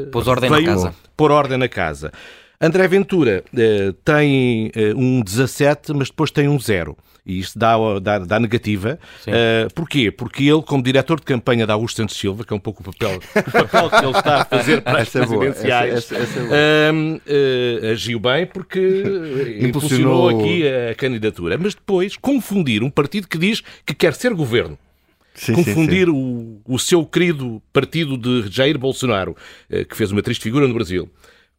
uh, 0.07 0.11
pôs 0.11 0.27
ordem 0.27 0.49
na 0.49 0.63
casa. 0.63 0.95
pôr 1.15 1.31
ordem 1.31 1.57
na 1.57 1.67
casa. 1.67 2.11
André 2.59 2.87
Ventura 2.87 3.43
uh, 3.53 3.93
tem 4.05 4.71
uh, 4.75 4.97
um 4.97 5.21
17, 5.21 5.93
mas 5.93 6.09
depois 6.09 6.31
tem 6.31 6.47
um 6.47 6.59
0. 6.59 6.95
E 7.23 7.39
isto 7.39 7.57
dá, 7.57 7.75
dá, 8.01 8.19
dá 8.19 8.39
negativa. 8.39 8.99
Uh, 9.27 9.71
porquê? 9.75 10.11
Porque 10.11 10.43
ele, 10.43 10.61
como 10.63 10.81
diretor 10.81 11.19
de 11.19 11.25
campanha 11.25 11.67
da 11.67 11.73
Augusto 11.73 11.97
Santos 11.97 12.17
Silva, 12.17 12.43
que 12.43 12.51
é 12.51 12.55
um 12.55 12.59
pouco 12.59 12.81
o 12.81 12.85
papel, 12.91 13.17
o 13.17 13.51
papel 13.51 13.89
que 13.89 14.05
ele 14.05 14.17
está 14.17 14.41
a 14.41 14.45
fazer 14.45 14.81
para 14.81 15.01
as 15.01 15.07
essa 15.07 15.19
presidenciais, 15.19 15.93
essa, 15.93 16.15
essa, 16.17 16.39
uh, 16.39 17.91
agiu 17.91 18.19
bem 18.19 18.47
porque 18.47 19.03
impulsionou 19.61 20.29
aqui 20.29 20.63
a 20.67 20.95
candidatura. 20.95 21.59
Mas 21.59 21.75
depois 21.75 22.17
confundir 22.17 22.83
um 22.83 22.89
partido 22.89 23.27
que 23.27 23.37
diz 23.37 23.61
que 23.85 23.93
quer 23.93 24.15
ser 24.15 24.33
governo 24.33 24.77
Sim, 25.33 25.53
confundir 25.53 26.07
sim, 26.07 26.13
sim. 26.13 26.61
O, 26.65 26.75
o 26.75 26.79
seu 26.79 27.05
querido 27.05 27.61
partido 27.71 28.17
de 28.17 28.49
Jair 28.51 28.77
Bolsonaro, 28.77 29.35
eh, 29.69 29.85
que 29.85 29.95
fez 29.95 30.11
uma 30.11 30.21
triste 30.21 30.43
figura 30.43 30.67
no 30.67 30.73
Brasil, 30.73 31.09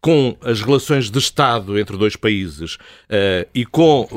com 0.03 0.37
as 0.43 0.61
relações 0.61 1.09
de 1.09 1.17
Estado 1.17 1.79
entre 1.79 1.97
dois 1.97 2.17
países 2.17 2.75
uh, 2.75 3.49
e 3.55 3.65
com 3.65 4.09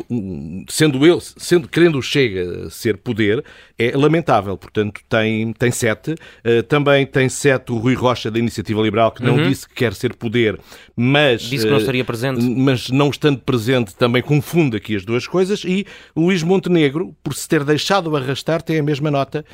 sendo 0.68 1.06
ele 1.06 1.20
sendo 1.22 1.68
querendo 1.68 2.00
o 2.00 2.02
Chega 2.02 2.72
ser 2.72 2.98
poder 2.98 3.46
é 3.78 3.96
lamentável. 3.96 4.58
Portanto 4.58 5.00
tem 5.08 5.54
tem 5.54 5.70
sete. 5.70 6.14
Uh, 6.14 6.64
também 6.64 7.06
tem 7.06 7.30
sete 7.30 7.72
o 7.72 7.78
Rui 7.78 7.94
Rocha 7.94 8.32
da 8.32 8.40
Iniciativa 8.40 8.82
Liberal 8.82 9.12
que 9.12 9.22
não 9.22 9.36
uhum. 9.38 9.48
disse 9.48 9.70
que 9.70 9.76
quer 9.76 9.94
ser 9.94 10.16
poder 10.16 10.60
mas 10.96 11.44
disse 11.44 11.66
que 11.66 11.72
não 11.72 11.78
estaria 11.78 12.04
presente. 12.04 12.44
uh, 12.44 12.58
mas 12.58 12.90
não 12.90 13.12
estando 13.12 13.38
presente 13.38 13.96
também 13.96 14.24
confunde 14.24 14.78
aqui 14.78 14.96
as 14.96 15.06
duas 15.06 15.28
coisas. 15.28 15.64
E 15.64 15.86
Luís 16.16 16.42
Montenegro 16.42 17.16
por 17.24 17.36
se 17.36 17.48
ter 17.48 17.64
deixado 17.64 18.16
arrastar 18.18 18.64
tem 18.64 18.80
a 18.80 18.84
mesma 18.84 19.12
nota. 19.12 19.46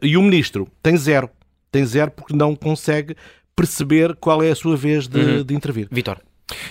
E 0.00 0.16
o 0.16 0.22
ministro 0.22 0.68
tem 0.80 0.96
zero. 0.96 1.28
Tem 1.72 1.84
zero 1.84 2.12
porque 2.12 2.36
não 2.36 2.54
consegue 2.54 3.16
perceber 3.54 4.14
qual 4.16 4.42
é 4.42 4.50
a 4.50 4.54
sua 4.54 4.76
vez 4.76 5.06
de, 5.06 5.20
uhum. 5.20 5.42
de 5.44 5.54
intervir. 5.54 5.88
Vitor. 5.90 6.18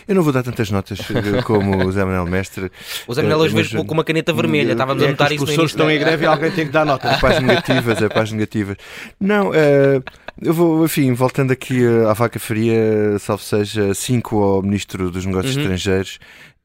Eu 0.07 0.15
não 0.15 0.21
vou 0.21 0.31
dar 0.31 0.43
tantas 0.43 0.69
notas 0.69 0.99
eh, 0.99 1.41
como 1.41 1.85
o 1.85 1.91
Zé 1.91 2.05
Manuel 2.05 2.25
Mestre. 2.27 2.71
O 3.07 3.13
Zé 3.13 3.23
Manuel 3.23 3.39
hoje 3.39 3.55
veio 3.55 3.83
com 3.83 3.93
uma 3.93 4.03
caneta 4.03 4.31
vermelha, 4.31 4.73
estávamos 4.73 5.01
é 5.01 5.07
a 5.07 5.09
notar 5.09 5.31
isso. 5.31 5.43
Os 5.43 5.49
professores 5.49 5.71
estão 5.71 5.89
em 5.89 5.99
greve 5.99 6.25
e 6.25 6.27
alguém 6.27 6.51
tem 6.51 6.67
que 6.67 6.71
dar 6.71 6.85
notas. 6.85 7.11
É 7.11 7.19
pás 7.19 7.41
negativas, 7.41 8.01
é 8.01 8.09
pás 8.09 8.31
negativas. 8.31 8.77
Não, 9.19 9.49
uh, 9.49 10.03
eu 10.41 10.53
vou, 10.53 10.85
enfim, 10.85 11.13
voltando 11.13 11.51
aqui 11.51 11.81
à 12.07 12.13
vaca 12.13 12.39
fria, 12.39 13.17
salvo 13.19 13.41
seja, 13.41 13.93
5 13.93 14.43
ao 14.43 14.61
Ministro 14.61 15.09
dos 15.09 15.25
Negócios 15.25 15.55
uhum. 15.55 15.63
Estrangeiros 15.63 16.19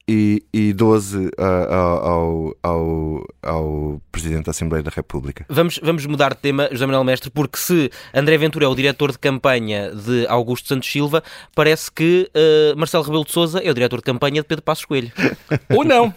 e, 0.09 0.43
e 0.53 0.73
12 0.73 1.31
ao, 1.37 2.57
ao, 2.63 3.27
ao, 3.43 4.03
Presidente 4.11 4.47
da 4.47 4.51
Assembleia 4.51 4.83
da 4.83 4.91
República. 4.91 5.45
Vamos, 5.49 5.79
vamos 5.83 6.07
mudar 6.07 6.31
de 6.31 6.41
tema, 6.41 6.69
José 6.73 6.87
Manuel 6.87 7.05
Mestre, 7.05 7.31
porque 7.31 7.59
se 7.59 7.91
André 8.15 8.39
Ventura 8.39 8.65
é 8.65 8.69
o 8.69 8.75
diretor 8.75 9.13
de 9.13 9.19
campanha 9.19 9.93
de 9.95 10.27
Augusto 10.27 10.69
Santos 10.69 10.91
Silva, 10.91 11.23
parece 11.55 11.93
que 11.93 12.31
uh, 12.35 12.77
Marcelo 12.79 13.05
Rebelo 13.05 13.25
de 13.25 13.33
Sousa 13.33 13.61
é 13.61 13.71
o 13.71 13.75
diretor 13.75 13.99
de 13.99 14.05
campanha 14.05 14.41
de 14.41 14.49
Pedro 14.49 14.63
Passos 14.63 14.87
Coelho. 14.87 15.13
Ou 15.75 15.85
não, 15.85 16.15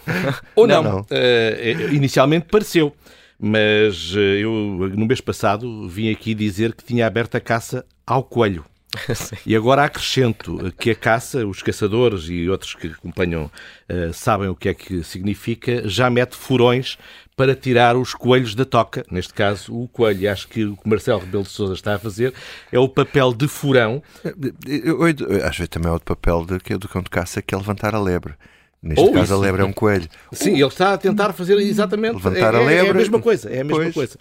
ou 0.56 0.66
não. 0.66 0.82
não, 0.82 0.92
não. 0.92 1.00
Uh, 1.02 1.94
inicialmente 1.94 2.46
pareceu. 2.50 2.94
Mas 3.38 4.14
uh, 4.14 4.18
eu, 4.18 4.50
no 4.94 5.04
mês 5.04 5.20
passado, 5.20 5.88
vim 5.88 6.10
aqui 6.10 6.34
dizer 6.34 6.74
que 6.74 6.84
tinha 6.84 7.06
aberto 7.06 7.34
a 7.34 7.40
caça 7.40 7.84
ao 8.06 8.22
coelho. 8.22 8.64
e 9.46 9.56
agora 9.56 9.84
acrescento 9.84 10.72
que 10.78 10.90
a 10.90 10.94
caça, 10.94 11.46
os 11.46 11.62
caçadores 11.62 12.28
e 12.28 12.48
outros 12.48 12.74
que 12.74 12.88
acompanham 12.88 13.44
uh, 13.44 14.12
sabem 14.12 14.48
o 14.48 14.54
que 14.54 14.68
é 14.68 14.74
que 14.74 15.02
significa, 15.02 15.88
já 15.88 16.10
mete 16.10 16.36
furões 16.36 16.98
para 17.36 17.54
tirar 17.54 17.96
os 17.96 18.14
coelhos 18.14 18.54
da 18.54 18.64
toca. 18.64 19.04
Neste 19.10 19.32
caso, 19.32 19.74
o 19.74 19.88
coelho. 19.88 20.20
E 20.20 20.28
acho 20.28 20.46
que 20.48 20.64
o 20.64 20.76
que 20.76 20.88
Marcelo 20.88 21.20
Rebelo 21.20 21.44
de 21.44 21.50
Sousa 21.50 21.74
está 21.74 21.94
a 21.94 21.98
fazer 21.98 22.34
é 22.70 22.78
o 22.78 22.88
papel 22.88 23.32
de 23.32 23.48
furão. 23.48 24.02
Eu, 24.22 25.02
eu, 25.02 25.08
eu, 25.08 25.46
às 25.46 25.56
vezes 25.56 25.68
também 25.68 25.90
é 25.90 25.94
o 25.94 26.00
papel 26.00 26.44
de, 26.44 26.60
que 26.60 26.76
do 26.76 26.88
cão 26.88 27.02
de 27.02 27.10
caça, 27.10 27.40
que 27.40 27.54
é 27.54 27.58
levantar 27.58 27.94
a 27.94 28.00
lebre. 28.00 28.34
Neste 28.82 29.00
Ou 29.00 29.12
caso, 29.12 29.24
isso. 29.26 29.34
a 29.34 29.38
lebre 29.38 29.62
é 29.62 29.64
um 29.64 29.72
coelho. 29.72 30.08
Sim, 30.32 30.54
ele 30.54 30.64
está 30.64 30.94
a 30.94 30.98
tentar 30.98 31.32
fazer 31.32 31.56
exatamente. 31.58 32.14
Levantar 32.14 32.52
é, 32.52 32.56
a 32.56 32.60
lebre. 32.60 32.88
É 32.88 32.90
a 32.90 32.94
mesma 32.94 33.20
coisa. 33.20 33.48
É 33.48 33.60
a 33.60 33.64
mesma 33.64 33.84
pois. 33.92 33.94
coisa. 33.94 34.18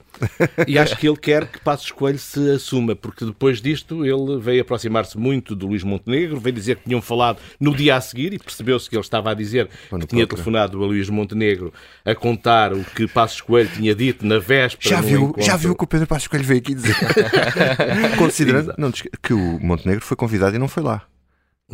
E 0.67 0.77
acho 0.77 0.95
que 0.97 1.07
ele 1.07 1.17
quer 1.17 1.47
que 1.47 1.59
Passos 1.59 1.89
Coelho 1.91 2.19
se 2.19 2.51
assuma, 2.51 2.95
porque 2.95 3.25
depois 3.25 3.59
disto 3.59 4.05
ele 4.05 4.39
veio 4.39 4.61
aproximar-se 4.61 5.17
muito 5.17 5.55
do 5.55 5.65
Luís 5.65 5.83
Montenegro, 5.83 6.39
veio 6.39 6.53
dizer 6.53 6.75
que 6.75 6.83
tinham 6.83 7.01
falado 7.01 7.39
no 7.59 7.75
dia 7.75 7.95
a 7.95 8.01
seguir 8.01 8.33
e 8.33 8.37
percebeu-se 8.37 8.87
que 8.87 8.95
ele 8.95 9.01
estava 9.01 9.31
a 9.31 9.33
dizer 9.33 9.67
que 9.89 10.05
tinha 10.05 10.27
telefonado 10.27 10.83
a 10.83 10.85
Luís 10.85 11.09
Montenegro 11.09 11.73
a 12.05 12.13
contar 12.13 12.71
o 12.71 12.83
que 12.83 13.07
Passos 13.07 13.41
Coelho 13.41 13.69
tinha 13.69 13.95
dito 13.95 14.23
na 14.27 14.37
véspera. 14.37 14.95
Já 14.95 15.01
viu, 15.01 15.33
já 15.39 15.57
viu 15.57 15.75
que 15.75 15.83
o 15.83 15.87
Pedro 15.87 16.05
Passos 16.05 16.27
Coelho 16.27 16.45
veio 16.45 16.59
aqui 16.59 16.75
dizer. 16.75 16.95
Considerando 18.15 18.75
não, 18.77 18.91
que 18.91 19.33
o 19.33 19.59
Montenegro 19.59 20.05
foi 20.05 20.15
convidado 20.15 20.55
e 20.55 20.59
não 20.59 20.67
foi 20.67 20.83
lá. 20.83 21.01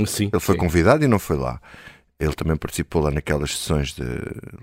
Sim, 0.05 0.29
ele 0.31 0.39
foi 0.39 0.55
sim. 0.55 0.61
convidado 0.61 1.03
e 1.03 1.07
não 1.07 1.19
foi 1.19 1.35
lá 1.35 1.59
ele 2.19 2.33
também 2.33 2.57
participou 2.57 3.01
lá 3.01 3.11
naquelas 3.11 3.51
sessões 3.51 3.93
de, 3.93 4.03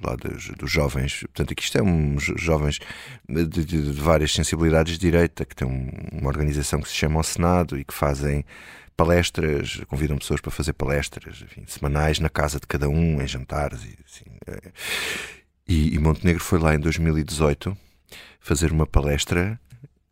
lá 0.02 0.16
dos, 0.16 0.48
dos 0.50 0.70
jovens. 0.70 1.20
Portanto, 1.20 1.52
aqui 1.52 1.62
isto 1.62 1.78
é 1.78 1.82
um 1.82 2.18
jovens 2.18 2.80
de, 3.28 3.46
de, 3.46 3.64
de 3.64 3.92
várias 3.92 4.32
sensibilidades 4.32 4.94
de 4.94 4.98
direita, 4.98 5.44
que 5.44 5.54
tem 5.54 5.66
um, 5.66 5.90
uma 6.12 6.28
organização 6.28 6.80
que 6.80 6.88
se 6.88 6.94
chama 6.94 7.20
o 7.20 7.22
Senado 7.22 7.78
e 7.78 7.84
que 7.84 7.94
fazem 7.94 8.44
palestras, 8.96 9.80
convidam 9.86 10.18
pessoas 10.18 10.40
para 10.40 10.50
fazer 10.50 10.72
palestras 10.72 11.42
enfim, 11.42 11.64
semanais 11.66 12.18
na 12.18 12.28
casa 12.28 12.58
de 12.58 12.66
cada 12.66 12.88
um, 12.88 13.22
em 13.22 13.26
jantares. 13.26 13.84
E, 13.84 13.98
assim, 14.04 14.24
é. 14.46 14.72
e, 15.68 15.94
e 15.94 15.98
Montenegro 15.98 16.42
foi 16.42 16.58
lá 16.58 16.74
em 16.74 16.80
2018 16.80 17.76
fazer 18.40 18.72
uma 18.72 18.86
palestra. 18.86 19.60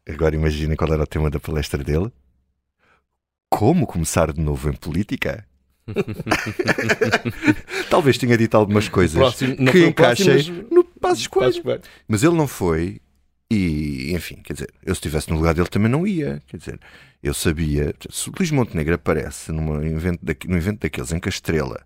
Agora 0.08 0.34
imaginem 0.34 0.76
qual 0.76 0.92
era 0.92 1.02
o 1.02 1.06
tema 1.06 1.28
da 1.28 1.40
palestra 1.40 1.82
dele. 1.82 2.12
Como 3.50 3.87
começar 3.87 4.32
de 4.32 4.40
novo 4.40 4.70
em 4.70 4.72
política? 4.72 5.46
Talvez 7.90 8.18
tenha 8.18 8.37
dito 8.37 8.56
algumas 8.56 8.88
coisas 8.88 9.16
próximo, 9.16 9.56
que 9.70 9.87
encaixem 9.87 10.66
no 10.70 10.84
Passos 10.84 11.26
Coelho. 11.26 11.80
Mas 12.08 12.22
ele 12.22 12.37
não 12.37 12.46
foi 12.46 13.00
e, 13.50 14.14
enfim, 14.14 14.37
quer 14.37 14.54
dizer, 14.54 14.72
eu 14.82 14.94
se 14.94 15.00
estivesse 15.00 15.28
no 15.28 15.37
lugar 15.37 15.52
dele 15.52 15.68
também 15.68 15.90
não 15.90 16.06
ia. 16.06 16.42
Quer 16.46 16.56
dizer, 16.56 16.80
eu 17.22 17.34
sabia. 17.34 17.94
Se 18.08 18.30
o 18.30 18.32
Luís 18.34 18.50
Montenegro 18.50 18.94
aparece 18.94 19.52
num 19.52 19.82
evento, 19.82 20.20
daqui, 20.22 20.49
num 20.49 20.56
evento 20.56 20.80
daqueles 20.80 21.12
em 21.12 21.20
que 21.20 21.28
a 21.28 21.30
estrela 21.30 21.84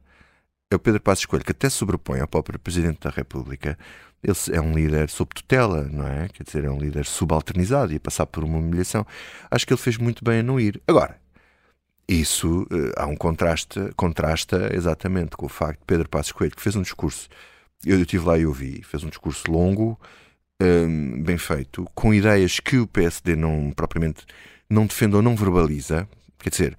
é 0.71 0.77
o 0.77 0.79
Pedro 0.79 1.01
Passos 1.01 1.27
Coelho, 1.27 1.45
que 1.45 1.51
até 1.51 1.69
sobrepõe 1.69 2.21
ao 2.21 2.29
próprio 2.29 2.57
Presidente 2.59 3.01
da 3.01 3.11
República, 3.11 3.77
ele 4.23 4.37
é 4.53 4.61
um 4.61 4.75
líder 4.75 5.11
sob 5.11 5.35
tutela, 5.35 5.83
não 5.91 6.07
é? 6.07 6.29
Quer 6.29 6.45
dizer, 6.45 6.65
é 6.65 6.71
um 6.71 6.79
líder 6.79 7.05
subalternizado 7.05 7.93
e 7.93 7.97
a 7.97 8.01
passar 8.01 8.27
por 8.27 8.45
uma 8.45 8.59
humilhação. 8.59 9.05
Acho 9.51 9.67
que 9.67 9.73
ele 9.73 9.81
fez 9.81 9.97
muito 9.99 10.25
bem 10.25 10.39
a 10.39 10.43
não 10.45 10.61
ir. 10.61 10.81
Agora, 10.87 11.19
isso 12.09 12.63
uh, 12.63 12.93
há 12.97 13.07
um 13.07 13.17
contraste, 13.17 13.81
contrasta 13.97 14.71
exatamente 14.75 15.37
com 15.37 15.47
o 15.47 15.49
facto 15.49 15.81
de 15.81 15.87
Pedro 15.87 16.09
Passos 16.09 16.33
Coelho, 16.33 16.55
que 16.55 16.63
fez 16.63 16.77
um 16.77 16.83
discurso, 16.83 17.29
eu, 17.85 18.01
estive 18.01 18.25
lá 18.25 18.39
e 18.39 18.47
ouvi, 18.47 18.83
fez 18.83 19.03
um 19.03 19.09
discurso 19.09 19.51
longo, 19.51 19.99
um, 20.63 21.23
bem 21.23 21.37
feito, 21.37 21.87
com 21.95 22.15
ideias 22.15 22.61
que 22.61 22.79
o 22.79 22.87
PSD 22.87 23.37
não 23.37 23.73
propriamente 23.75 24.25
não 24.69 24.87
defende 24.87 25.17
ou 25.17 25.23
não 25.23 25.37
verbaliza, 25.37 26.09
quer 26.39 26.51
dizer, 26.51 26.77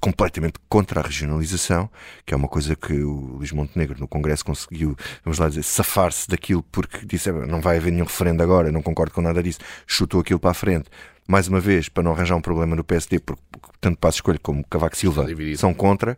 completamente 0.00 0.58
contra 0.68 1.00
a 1.00 1.02
regionalização, 1.02 1.90
que 2.24 2.32
é 2.32 2.36
uma 2.36 2.48
coisa 2.48 2.76
que 2.76 2.92
o 2.92 3.36
Luís 3.36 3.52
Montenegro 3.52 3.98
no 3.98 4.06
Congresso 4.06 4.44
conseguiu, 4.44 4.96
vamos 5.24 5.38
lá 5.38 5.48
dizer, 5.48 5.64
safar-se 5.64 6.28
daquilo 6.28 6.62
porque 6.62 7.04
disse 7.04 7.30
não 7.32 7.60
vai 7.60 7.78
haver 7.78 7.92
nenhum 7.92 8.04
referendo 8.04 8.42
agora, 8.42 8.70
não 8.70 8.82
concordo 8.82 9.12
com 9.12 9.20
nada 9.20 9.42
disso, 9.42 9.58
chutou 9.86 10.20
aquilo 10.20 10.38
para 10.38 10.50
a 10.50 10.54
frente 10.54 10.88
mais 11.28 11.46
uma 11.46 11.60
vez, 11.60 11.90
para 11.90 12.02
não 12.02 12.12
arranjar 12.12 12.36
um 12.36 12.40
problema 12.40 12.74
no 12.74 12.82
PSD, 12.82 13.20
porque 13.20 13.42
tanto 13.80 13.98
Passo 13.98 14.16
Escolho 14.16 14.40
como 14.40 14.64
Cavaco 14.64 14.96
Silva 14.96 15.26
são 15.56 15.74
contra. 15.74 16.16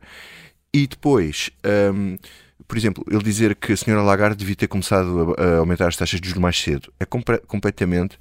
E 0.73 0.87
depois, 0.87 1.51
um, 1.93 2.17
por 2.69 2.79
exemplo, 2.79 3.05
ele 3.11 3.23
dizer 3.23 3.57
que 3.57 3.73
a 3.73 3.77
senhora 3.77 4.03
Lagarde 4.03 4.37
devia 4.37 4.55
ter 4.55 4.69
começado 4.69 5.35
a, 5.37 5.43
a 5.43 5.59
aumentar 5.59 5.89
as 5.89 5.97
taxas 5.97 6.21
de 6.21 6.29
juros 6.29 6.41
mais 6.41 6.57
cedo 6.57 6.93
é 7.01 7.05
completamente 7.05 8.17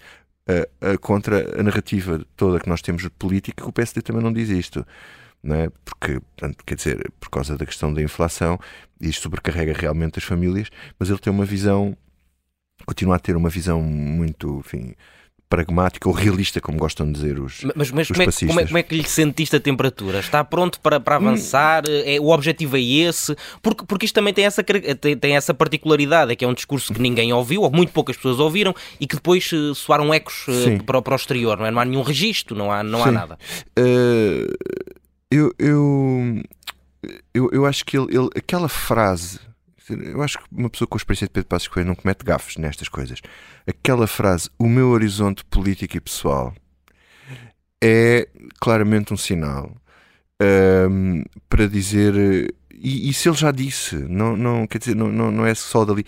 uh, 0.49 0.93
uh, 0.93 0.99
contra 0.99 1.59
a 1.59 1.61
narrativa 1.61 2.25
toda 2.35 2.59
que 2.59 2.67
nós 2.67 2.81
temos 2.81 3.03
de 3.03 3.09
política, 3.11 3.61
que 3.61 3.69
o 3.69 3.71
PSD 3.71 4.01
também 4.01 4.23
não 4.23 4.33
diz 4.33 4.49
isto. 4.49 4.83
Não 5.43 5.55
é? 5.55 5.69
Porque, 5.85 6.19
portanto, 6.19 6.63
quer 6.65 6.75
dizer, 6.75 7.11
por 7.19 7.29
causa 7.29 7.55
da 7.55 7.67
questão 7.67 7.93
da 7.93 8.01
inflação, 8.01 8.59
isto 8.99 9.21
sobrecarrega 9.21 9.73
realmente 9.73 10.17
as 10.17 10.25
famílias, 10.25 10.69
mas 10.97 11.09
ele 11.09 11.19
tem 11.19 11.31
uma 11.31 11.45
visão, 11.45 11.95
continua 12.83 13.15
a 13.15 13.19
ter 13.19 13.35
uma 13.35 13.49
visão 13.49 13.79
muito, 13.81 14.57
enfim, 14.65 14.95
pragmática 15.49 16.07
ou 16.07 16.13
realista, 16.13 16.61
como 16.61 16.77
gostam 16.77 17.07
de 17.07 17.13
dizer 17.13 17.39
os 17.39 17.63
Mas, 17.75 17.89
mas 17.89 18.09
os 18.09 18.15
como, 18.15 18.29
é, 18.29 18.47
como, 18.47 18.59
é, 18.59 18.65
como, 18.65 18.77
é, 18.77 18.83
que 18.83 18.95
lhe 18.95 19.03
sentiste 19.03 19.55
a 19.55 19.59
temperatura? 19.59 20.19
Está 20.19 20.43
pronto 20.43 20.79
para, 20.79 20.99
para 20.99 21.15
avançar? 21.15 21.83
Hum. 21.89 22.03
É, 22.05 22.19
o 22.19 22.29
objetivo 22.29 22.77
é 22.77 22.81
esse? 22.81 23.35
Porque, 23.61 23.83
porque 23.85 24.05
isto 24.05 24.13
também 24.13 24.33
tem 24.33 24.45
essa, 24.45 24.63
tem, 24.63 25.17
tem, 25.17 25.35
essa 25.35 25.53
particularidade, 25.53 26.31
é 26.31 26.35
que 26.35 26.45
é 26.45 26.47
um 26.47 26.53
discurso 26.53 26.93
que 26.93 27.01
ninguém 27.01 27.33
ouviu, 27.33 27.63
ou 27.63 27.71
muito 27.71 27.91
poucas 27.91 28.15
pessoas 28.15 28.39
ouviram, 28.39 28.75
e 28.99 29.07
que 29.07 29.15
depois 29.15 29.51
uh, 29.51 29.73
soaram 29.73 30.13
ecos 30.13 30.45
uh, 30.47 30.83
para, 30.83 31.01
para 31.01 31.13
o 31.13 31.15
exterior, 31.15 31.57
não, 31.57 31.65
é? 31.65 31.71
não 31.71 31.81
há 31.81 31.85
nenhum 31.85 32.03
registro, 32.03 32.55
não 32.55 32.71
há, 32.71 32.83
não 32.83 33.03
há 33.03 33.11
nada. 33.11 33.39
Uh, 33.77 34.53
eu, 35.31 35.51
eu, 35.57 36.43
eu, 37.33 37.49
eu 37.51 37.65
acho 37.65 37.83
que 37.83 37.97
ele, 37.97 38.15
ele, 38.15 38.29
aquela 38.35 38.69
frase 38.69 39.39
eu 39.89 40.21
acho 40.21 40.39
que 40.39 40.45
uma 40.51 40.69
pessoa 40.69 40.87
com 40.87 40.95
a 40.95 40.99
experiência 40.99 41.27
de 41.27 41.33
Pedro 41.33 41.47
Passos 41.47 41.67
Coelho 41.67 41.87
não 41.87 41.95
comete 41.95 42.23
gafes 42.23 42.57
nestas 42.57 42.87
coisas. 42.87 43.21
Aquela 43.67 44.07
frase, 44.07 44.49
o 44.57 44.67
meu 44.67 44.89
horizonte 44.89 45.43
político 45.45 45.97
e 45.97 46.01
pessoal, 46.01 46.53
é 47.81 48.27
claramente 48.59 49.13
um 49.13 49.17
sinal 49.17 49.75
um, 50.89 51.23
para 51.47 51.67
dizer. 51.67 52.53
E, 52.71 53.13
se 53.13 53.27
ele 53.27 53.37
já 53.37 53.51
disse, 53.51 53.95
não, 53.95 54.37
não, 54.37 54.65
quer 54.65 54.77
dizer, 54.77 54.95
não, 54.95 55.11
não, 55.11 55.29
não 55.29 55.45
é 55.45 55.53
só 55.53 55.83
dali. 55.83 56.05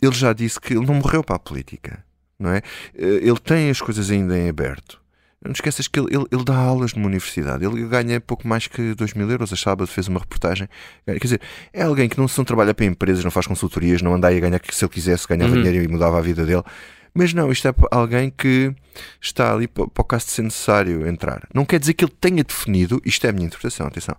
Ele 0.00 0.14
já 0.14 0.32
disse 0.32 0.60
que 0.60 0.74
ele 0.74 0.84
não 0.84 0.94
morreu 0.94 1.24
para 1.24 1.36
a 1.36 1.38
política, 1.38 2.04
não 2.38 2.50
é? 2.50 2.58
Eh, 2.94 3.20
ele 3.22 3.38
tem 3.38 3.70
as 3.70 3.80
coisas 3.80 4.10
ainda 4.10 4.36
em 4.36 4.48
aberto. 4.48 5.01
Não 5.44 5.52
esqueças 5.52 5.88
que 5.88 5.98
ele, 5.98 6.14
ele, 6.14 6.24
ele, 6.30 6.44
dá 6.44 6.56
aulas 6.56 6.94
numa 6.94 7.06
universidade. 7.06 7.64
Ele 7.64 7.86
ganha 7.86 8.20
pouco 8.20 8.46
mais 8.46 8.66
que 8.66 8.94
2 8.94 9.14
mil 9.14 9.30
euros. 9.30 9.52
A 9.52 9.56
sábado 9.56 9.86
fez 9.86 10.08
uma 10.08 10.20
reportagem. 10.20 10.68
Quer 11.04 11.18
dizer, 11.18 11.40
é 11.72 11.82
alguém 11.82 12.08
que 12.08 12.18
não, 12.18 12.26
não 12.36 12.44
trabalha 12.44 12.72
para 12.72 12.84
empresas, 12.84 13.24
não 13.24 13.30
faz 13.30 13.46
consultorias, 13.46 14.02
não 14.02 14.14
anda 14.14 14.28
aí 14.28 14.36
a 14.36 14.40
ganhar 14.40 14.58
que 14.58 14.74
se 14.74 14.84
ele 14.84 14.92
quisesse 14.92 15.26
ganhava 15.26 15.54
uhum. 15.54 15.62
dinheiro 15.62 15.84
e 15.84 15.88
mudava 15.88 16.18
a 16.18 16.20
vida 16.22 16.44
dele. 16.44 16.62
Mas 17.14 17.34
não, 17.34 17.52
isto 17.52 17.68
é 17.68 17.74
alguém 17.90 18.30
que 18.30 18.74
está 19.20 19.52
ali 19.52 19.68
para, 19.68 19.86
para 19.86 20.00
o 20.00 20.04
caso 20.04 20.26
de 20.26 20.32
ser 20.32 20.42
necessário 20.42 21.06
entrar. 21.06 21.46
Não 21.54 21.64
quer 21.64 21.78
dizer 21.78 21.94
que 21.94 22.04
ele 22.04 22.12
tenha 22.20 22.42
definido, 22.42 23.00
isto 23.04 23.26
é 23.26 23.30
a 23.30 23.32
minha 23.32 23.46
interpretação, 23.46 23.86
atenção. 23.86 24.16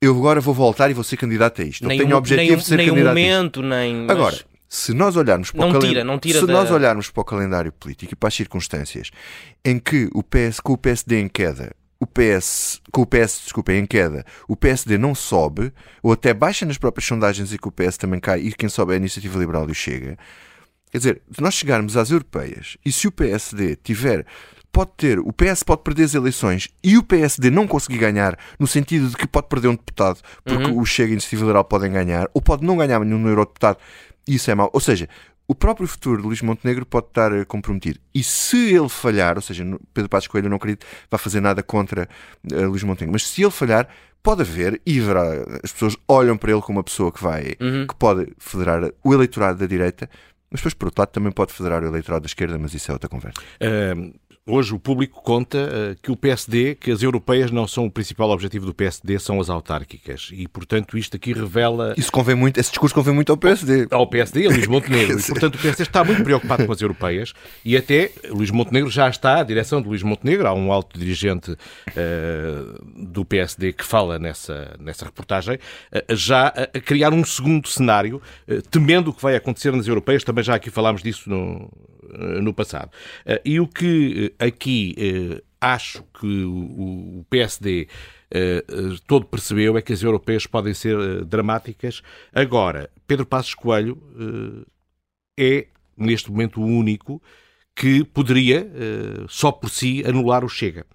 Eu 0.00 0.16
agora 0.16 0.40
vou 0.40 0.52
voltar 0.52 0.90
e 0.90 0.94
vou 0.94 1.04
ser 1.04 1.16
candidato 1.16 1.62
a 1.62 1.64
isto. 1.64 1.86
Nem 1.86 1.98
eu 1.98 2.04
tenho 2.04 2.16
o 2.16 2.18
objetivo 2.18 2.48
nem, 2.48 2.58
de 2.58 2.64
ser 2.64 2.76
nem 2.76 2.88
candidato 2.88 3.08
momento, 3.08 3.60
a 3.60 3.62
isto. 3.62 3.68
Nem, 3.68 4.10
Agora, 4.10 4.36
se 4.68 4.92
nós 4.92 5.16
olharmos 5.16 5.50
para 5.50 5.66
não 5.66 5.76
o 5.76 5.78
tira, 5.78 6.04
não 6.04 6.18
tira 6.18 6.40
se 6.40 6.46
da... 6.46 6.52
nós 6.52 6.70
olharmos 6.70 7.10
para 7.10 7.20
o 7.20 7.24
calendário 7.24 7.72
político 7.72 8.12
e 8.12 8.16
para 8.16 8.28
as 8.28 8.34
circunstâncias 8.34 9.10
em 9.64 9.78
que 9.78 10.08
o 10.12 10.22
PS 10.22 10.60
com 10.60 10.72
o 10.72 10.78
PSD 10.78 11.20
em 11.20 11.28
queda 11.28 11.72
o 11.98 12.06
PS, 12.06 12.80
com 12.92 13.02
o 13.02 13.06
PS, 13.06 13.40
desculpa, 13.44 13.72
em 13.72 13.86
queda, 13.86 14.24
o 14.46 14.54
PSD 14.54 14.98
não 14.98 15.14
sobe, 15.14 15.72
ou 16.02 16.12
até 16.12 16.34
baixa 16.34 16.66
nas 16.66 16.76
próprias 16.76 17.06
sondagens 17.06 17.52
e 17.52 17.58
que 17.58 17.68
o 17.68 17.72
PS 17.72 17.96
também 17.96 18.20
cai, 18.20 18.40
e 18.40 18.52
quem 18.52 18.68
sobe 18.68 18.92
é 18.92 18.94
a 18.96 18.98
Iniciativa 18.98 19.38
Liberal 19.38 19.66
e 19.68 19.72
o 19.72 19.74
Chega. 19.74 20.18
Quer 20.90 20.98
dizer, 20.98 21.22
se 21.32 21.40
nós 21.40 21.54
chegarmos 21.54 21.96
às 21.96 22.10
europeias 22.10 22.76
e 22.84 22.92
se 22.92 23.08
o 23.08 23.12
PSD 23.12 23.76
tiver 23.76 24.26
pode 24.70 24.90
ter, 24.94 25.18
o 25.18 25.32
PS 25.32 25.62
pode 25.62 25.82
perder 25.82 26.04
as 26.04 26.14
eleições 26.14 26.68
e 26.84 26.98
o 26.98 27.02
PSD 27.02 27.50
não 27.50 27.66
conseguir 27.66 27.96
ganhar, 27.96 28.38
no 28.58 28.66
sentido 28.66 29.08
de 29.08 29.16
que 29.16 29.26
pode 29.26 29.48
perder 29.48 29.68
um 29.68 29.74
deputado, 29.74 30.20
porque 30.44 30.64
uhum. 30.64 30.78
o 30.78 30.84
Chega 30.84 31.08
e 31.08 31.12
a 31.12 31.14
Iniciativa 31.14 31.42
Liberal 31.42 31.64
podem 31.64 31.90
ganhar, 31.90 32.28
ou 32.34 32.42
pode 32.42 32.62
não 32.62 32.76
ganhar 32.76 33.00
nenhum 33.00 33.26
eurodeputado, 33.26 33.78
isso 34.26 34.50
é 34.50 34.54
mau. 34.54 34.70
Ou 34.72 34.80
seja, 34.80 35.08
o 35.48 35.54
próprio 35.54 35.86
futuro 35.86 36.20
de 36.20 36.26
Luís 36.26 36.42
Montenegro 36.42 36.84
pode 36.84 37.06
estar 37.06 37.44
comprometido. 37.46 38.00
E 38.14 38.22
se 38.22 38.74
ele 38.74 38.88
falhar, 38.88 39.36
ou 39.36 39.42
seja, 39.42 39.64
Pedro 39.94 40.08
Passos 40.08 40.28
Coelho 40.28 40.48
não 40.48 40.56
acredito 40.56 40.84
vai 41.10 41.18
fazer 41.18 41.40
nada 41.40 41.62
contra 41.62 42.08
uh, 42.52 42.66
Luís 42.68 42.82
Montenegro, 42.82 43.12
mas 43.12 43.26
se 43.26 43.42
ele 43.42 43.50
falhar, 43.50 43.88
pode 44.22 44.42
haver, 44.42 44.80
e 44.84 45.00
as 45.62 45.70
pessoas 45.70 45.96
olham 46.08 46.36
para 46.36 46.50
ele 46.50 46.60
como 46.60 46.78
uma 46.78 46.84
pessoa 46.84 47.12
que 47.12 47.22
vai, 47.22 47.54
uhum. 47.60 47.86
que 47.86 47.94
pode 47.94 48.32
federar 48.38 48.90
o 49.04 49.14
eleitorado 49.14 49.58
da 49.58 49.66
direita, 49.66 50.10
mas 50.50 50.60
depois, 50.60 50.74
por 50.74 50.86
outro 50.86 51.02
lado, 51.02 51.10
também 51.10 51.30
pode 51.30 51.52
federar 51.52 51.82
o 51.82 51.86
eleitorado 51.86 52.22
da 52.22 52.26
esquerda, 52.26 52.58
mas 52.58 52.74
isso 52.74 52.90
é 52.90 52.94
outra 52.94 53.08
conversa. 53.08 53.40
Uh, 53.60 54.12
Hoje 54.48 54.72
o 54.72 54.78
público 54.78 55.20
conta 55.22 55.58
uh, 55.58 55.96
que 56.00 56.12
o 56.12 56.16
PSD, 56.16 56.76
que 56.76 56.92
as 56.92 57.02
europeias 57.02 57.50
não 57.50 57.66
são 57.66 57.86
o 57.86 57.90
principal 57.90 58.30
objetivo 58.30 58.64
do 58.64 58.72
PSD, 58.72 59.18
são 59.18 59.40
as 59.40 59.50
autárquicas. 59.50 60.30
E, 60.32 60.46
portanto, 60.46 60.96
isto 60.96 61.16
aqui 61.16 61.32
revela... 61.32 61.94
Isso 61.96 62.12
convém 62.12 62.36
muito, 62.36 62.56
esse 62.56 62.70
discurso 62.70 62.94
convém 62.94 63.12
muito 63.12 63.32
ao 63.32 63.36
PSD. 63.36 63.88
Ao 63.90 64.06
PSD 64.06 64.42
e 64.42 64.46
a 64.46 64.50
Luís 64.50 64.68
Montenegro. 64.68 65.18
e, 65.18 65.26
portanto, 65.26 65.56
o 65.56 65.58
PSD 65.58 65.82
está 65.82 66.04
muito 66.04 66.22
preocupado 66.22 66.64
com 66.64 66.70
as 66.70 66.80
europeias 66.80 67.34
e 67.64 67.76
até 67.76 68.12
Luís 68.30 68.52
Montenegro 68.52 68.88
já 68.88 69.08
está, 69.08 69.40
a 69.40 69.42
direção 69.42 69.82
de 69.82 69.88
Luís 69.88 70.04
Montenegro, 70.04 70.46
há 70.46 70.54
um 70.54 70.70
alto 70.70 70.96
dirigente 70.96 71.50
uh, 71.50 72.84
do 72.94 73.24
PSD 73.24 73.72
que 73.72 73.84
fala 73.84 74.16
nessa, 74.16 74.76
nessa 74.78 75.06
reportagem, 75.06 75.56
uh, 75.56 76.14
já 76.14 76.46
a, 76.46 76.80
criar 76.80 77.12
um 77.12 77.24
segundo 77.24 77.66
cenário, 77.66 78.22
temendo 78.70 79.10
o 79.10 79.12
que 79.12 79.20
vai 79.20 79.34
acontecer 79.34 79.72
nas 79.72 79.88
europeias. 79.88 80.22
Também 80.22 80.44
já 80.44 80.54
aqui 80.54 80.70
falámos 80.70 81.02
disso 81.02 81.28
no, 81.28 81.68
no 82.40 82.54
passado. 82.54 82.92
e 83.44 83.58
o 83.58 83.66
que 83.66 84.35
aqui 84.38 84.94
eh, 84.98 85.42
acho 85.60 86.02
que 86.18 86.44
o, 86.44 87.20
o 87.20 87.26
PSD 87.28 87.88
eh, 88.30 88.64
eh, 88.68 88.96
todo 89.06 89.26
percebeu 89.26 89.76
é 89.76 89.82
que 89.82 89.92
as 89.92 90.02
europeias 90.02 90.46
podem 90.46 90.74
ser 90.74 91.24
dramáticas. 91.24 92.02
Agora, 92.32 92.90
Pedro 93.06 93.26
Passos 93.26 93.54
Coelho 93.54 94.00
é, 95.38 95.66
neste 95.96 96.30
momento, 96.30 96.60
o 96.60 96.64
único 96.64 97.22
que 97.74 98.04
poderia, 98.04 98.66
só 99.28 99.52
por 99.52 99.68
si, 99.68 100.02
anular 100.06 100.44
o 100.44 100.48
Chega. 100.48 100.86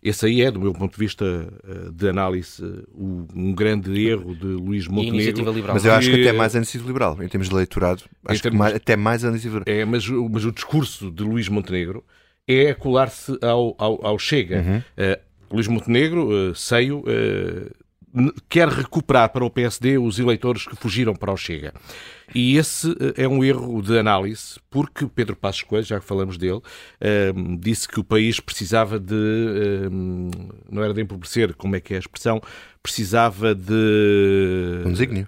Esse 0.00 0.26
aí 0.26 0.42
é, 0.42 0.50
do 0.52 0.60
meu 0.60 0.72
ponto 0.72 0.92
de 0.92 0.98
vista 0.98 1.52
de 1.92 2.08
análise, 2.08 2.62
um 2.94 3.52
grande 3.52 4.06
erro 4.06 4.36
de 4.36 4.46
Luís 4.46 4.86
Montenegro. 4.86 5.52
Mas 5.74 5.84
eu 5.84 5.92
acho 5.92 6.08
que 6.08 6.20
até 6.20 6.32
mais 6.32 6.54
a 6.54 6.58
iniciativa 6.58 6.86
liberal, 6.86 7.20
em 7.20 7.28
termos 7.28 7.48
de 7.48 7.54
eleitorado, 7.54 8.04
acho 8.24 8.40
termos... 8.40 8.56
que 8.56 8.56
mais, 8.56 8.74
até 8.76 8.96
mais 8.96 9.24
a 9.24 9.28
iniciativa 9.30 9.58
liberal. 9.58 9.80
É, 9.80 9.84
mas, 9.84 10.08
mas 10.08 10.44
o 10.44 10.52
discurso 10.52 11.10
de 11.10 11.24
Luís 11.24 11.48
Montenegro 11.48 12.04
é 12.48 12.72
colar-se 12.72 13.38
ao, 13.42 13.74
ao, 13.78 14.06
ao, 14.06 14.18
Chega. 14.18 14.60
Uhum. 14.60 14.78
Uh, 14.78 15.54
Luís 15.54 15.68
Montenegro, 15.68 16.50
uh, 16.50 16.54
Seio, 16.54 17.00
uh, 17.00 18.34
quer 18.48 18.68
recuperar 18.68 19.28
para 19.30 19.44
o 19.44 19.50
PSD 19.50 19.98
os 19.98 20.18
eleitores 20.18 20.66
que 20.66 20.74
fugiram 20.74 21.14
para 21.14 21.32
o 21.32 21.36
Chega. 21.36 21.74
E 22.34 22.56
esse 22.56 22.94
é 23.16 23.28
um 23.28 23.44
erro 23.44 23.80
de 23.82 23.98
análise, 23.98 24.56
porque 24.70 25.06
Pedro 25.06 25.36
Passos 25.36 25.62
Coelho, 25.62 25.84
já 25.84 26.00
que 26.00 26.04
falamos 26.04 26.36
dele, 26.36 26.60
disse 27.58 27.88
que 27.88 27.98
o 28.00 28.04
país 28.04 28.38
precisava 28.38 28.98
de. 28.98 29.88
não 30.70 30.82
era 30.82 30.92
de 30.92 31.00
empobrecer, 31.00 31.54
como 31.54 31.76
é 31.76 31.80
que 31.80 31.94
é 31.94 31.96
a 31.96 32.00
expressão? 32.00 32.42
Precisava 32.82 33.54
de. 33.54 34.82
Um 34.84 34.92
desígnio. 34.92 35.26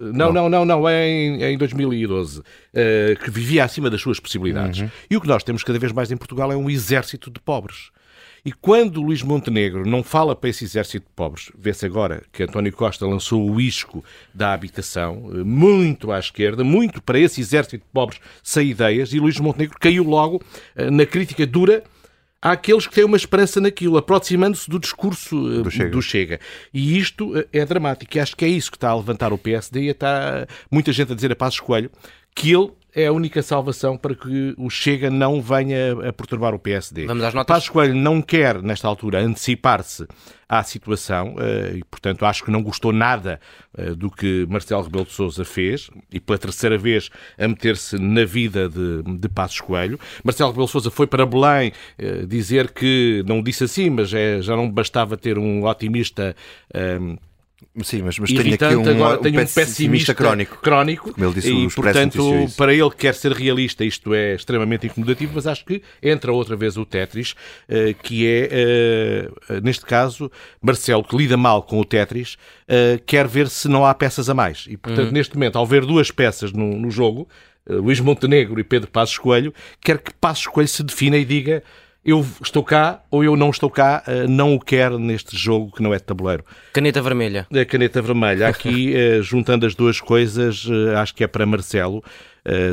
Não, 0.00 0.32
não, 0.32 0.48
não, 0.48 0.64
não, 0.64 0.88
é 0.88 1.08
em, 1.08 1.42
é 1.42 1.50
em 1.50 1.58
2012, 1.58 2.40
uh, 2.40 2.44
eh, 2.72 3.16
que 3.22 3.30
vivia 3.30 3.64
acima 3.64 3.90
das 3.90 4.00
suas 4.00 4.20
possibilidades. 4.20 4.80
Uhum. 4.80 4.90
E 5.10 5.16
o 5.16 5.20
que 5.20 5.26
nós 5.26 5.42
temos 5.42 5.64
cada 5.64 5.78
vez 5.78 5.92
mais 5.92 6.12
em 6.12 6.16
Portugal 6.16 6.52
é 6.52 6.56
um 6.56 6.70
exército 6.70 7.30
de 7.30 7.40
pobres. 7.40 7.90
E 8.44 8.52
quando 8.52 9.02
Luís 9.02 9.22
Montenegro 9.22 9.84
não 9.86 10.02
fala 10.02 10.34
para 10.34 10.48
esse 10.48 10.64
exército 10.64 11.06
de 11.06 11.12
pobres, 11.14 11.50
vê-se 11.58 11.84
agora 11.84 12.22
que 12.32 12.44
António 12.44 12.72
Costa 12.72 13.06
lançou 13.06 13.50
o 13.50 13.60
isco 13.60 14.04
da 14.32 14.52
habitação, 14.52 15.30
eh, 15.34 15.44
muito 15.44 16.12
à 16.12 16.18
esquerda, 16.18 16.62
muito 16.62 17.02
para 17.02 17.18
esse 17.18 17.40
exército 17.40 17.84
de 17.84 17.92
pobres 17.92 18.20
sem 18.42 18.68
ideias, 18.68 19.12
e 19.12 19.18
Luís 19.18 19.38
Montenegro 19.38 19.76
caiu 19.78 20.04
logo 20.04 20.36
uh, 20.36 20.90
na 20.90 21.04
crítica 21.04 21.46
dura 21.46 21.82
há 22.40 22.52
aqueles 22.52 22.86
que 22.86 22.94
têm 22.94 23.04
uma 23.04 23.16
esperança 23.16 23.60
naquilo, 23.60 23.96
aproximando-se 23.96 24.68
do 24.68 24.78
discurso 24.78 25.36
eh, 25.60 25.62
do 25.62 25.70
Chega. 25.70 25.90
do 25.90 26.02
Chega. 26.02 26.40
E 26.72 26.98
isto 26.98 27.36
eh, 27.36 27.46
é 27.52 27.64
dramático. 27.64 28.16
E 28.16 28.20
acho 28.20 28.36
que 28.36 28.44
é 28.44 28.48
isso 28.48 28.70
que 28.70 28.76
está 28.76 28.90
a 28.90 28.96
levantar 28.96 29.32
o 29.32 29.38
PSD 29.38 29.82
e 29.82 29.88
está 29.88 30.46
muita 30.70 30.92
gente 30.92 31.12
a 31.12 31.14
dizer 31.14 31.32
a 31.32 31.36
Passos 31.36 31.60
Coelho 31.60 31.90
que 32.34 32.52
ele 32.52 32.70
é 32.94 33.06
a 33.06 33.12
única 33.12 33.42
salvação 33.42 33.96
para 33.96 34.14
que 34.14 34.54
o 34.56 34.70
Chega 34.70 35.10
não 35.10 35.40
venha 35.40 35.92
a 36.08 36.12
perturbar 36.12 36.54
o 36.54 36.58
PSD. 36.58 37.06
Vamos 37.06 37.24
às 37.24 37.34
notas. 37.34 37.54
Passos 37.54 37.68
Coelho 37.68 37.94
não 37.94 38.22
quer, 38.22 38.62
nesta 38.62 38.88
altura, 38.88 39.20
antecipar-se 39.20 40.06
à 40.48 40.62
situação 40.62 41.36
eh, 41.38 41.76
e, 41.76 41.84
portanto, 41.84 42.24
acho 42.24 42.42
que 42.42 42.50
não 42.50 42.62
gostou 42.62 42.90
nada 42.90 43.38
eh, 43.76 43.90
do 43.90 44.10
que 44.10 44.46
Marcelo 44.48 44.82
Rebelo 44.82 45.04
de 45.04 45.12
Sousa 45.12 45.44
fez 45.44 45.90
e, 46.10 46.18
pela 46.18 46.38
terceira 46.38 46.78
vez, 46.78 47.10
a 47.38 47.46
meter-se 47.46 47.98
na 47.98 48.24
vida 48.24 48.68
de, 48.68 49.02
de 49.02 49.28
Passos 49.28 49.60
Coelho. 49.60 50.00
Marcelo 50.24 50.50
Rebelo 50.50 50.66
de 50.66 50.72
Sousa 50.72 50.90
foi 50.90 51.06
para 51.06 51.26
Belém 51.26 51.72
eh, 51.98 52.24
dizer 52.26 52.70
que, 52.72 53.22
não 53.26 53.42
disse 53.42 53.64
assim, 53.64 53.90
mas 53.90 54.12
é, 54.14 54.40
já 54.40 54.56
não 54.56 54.70
bastava 54.70 55.16
ter 55.16 55.38
um 55.38 55.66
otimista 55.66 56.34
Sim, 57.82 58.02
mas, 58.02 58.18
mas 58.18 58.30
tenho 58.30 58.54
aqui 58.54 58.76
um, 58.76 58.88
agora 58.88 59.18
tenho 59.18 59.40
um 59.40 59.46
pessimista 59.46 60.14
crónico. 60.14 60.58
crónico 60.58 61.12
como 61.12 61.26
ele 61.26 61.34
disse, 61.34 61.52
e, 61.52 61.68
portanto, 61.68 62.22
para 62.56 62.72
ele 62.72 62.90
que 62.90 62.96
quer 62.96 63.14
ser 63.14 63.32
realista, 63.32 63.84
isto 63.84 64.14
é 64.14 64.34
extremamente 64.34 64.86
incomodativo, 64.86 65.32
mas 65.34 65.46
acho 65.46 65.64
que 65.64 65.82
entra 66.00 66.32
outra 66.32 66.54
vez 66.54 66.76
o 66.76 66.84
Tetris, 66.84 67.32
uh, 67.32 67.94
que 68.02 68.26
é, 68.26 69.28
uh, 69.50 69.60
neste 69.60 69.84
caso, 69.84 70.30
Marcelo, 70.62 71.02
que 71.02 71.16
lida 71.16 71.36
mal 71.36 71.62
com 71.62 71.78
o 71.80 71.84
Tetris, 71.84 72.36
quer 73.06 73.26
ver 73.26 73.48
se 73.48 73.66
não 73.66 73.84
há 73.84 73.94
peças 73.94 74.28
a 74.28 74.34
mais. 74.34 74.66
E, 74.68 74.76
portanto, 74.76 75.06
uhum. 75.06 75.12
neste 75.12 75.34
momento, 75.34 75.56
ao 75.56 75.66
ver 75.66 75.84
duas 75.84 76.10
peças 76.10 76.52
no, 76.52 76.78
no 76.78 76.90
jogo, 76.90 77.28
Luís 77.68 77.98
Montenegro 78.00 78.60
e 78.60 78.64
Pedro 78.64 78.90
Passos 78.90 79.18
Coelho, 79.18 79.52
quer 79.80 79.98
que 79.98 80.12
Passos 80.14 80.46
Coelho 80.46 80.68
se 80.68 80.82
defina 80.82 81.16
e 81.16 81.24
diga 81.24 81.62
eu 82.08 82.26
estou 82.42 82.64
cá 82.64 83.02
ou 83.10 83.22
eu 83.22 83.36
não 83.36 83.50
estou 83.50 83.68
cá, 83.68 84.02
eh, 84.06 84.26
não 84.26 84.54
o 84.54 84.60
quero 84.60 84.98
neste 84.98 85.36
jogo 85.36 85.70
que 85.70 85.82
não 85.82 85.92
é 85.92 85.98
de 85.98 86.04
tabuleiro. 86.04 86.42
Caneta 86.72 87.02
vermelha. 87.02 87.46
A 87.52 87.64
caneta 87.66 88.00
vermelha. 88.00 88.48
Aqui, 88.48 88.96
eh, 88.96 89.20
juntando 89.20 89.66
as 89.66 89.74
duas 89.74 90.00
coisas, 90.00 90.66
eh, 90.70 90.96
acho 90.96 91.14
que 91.14 91.22
é 91.22 91.26
para 91.26 91.44
Marcelo. 91.44 92.02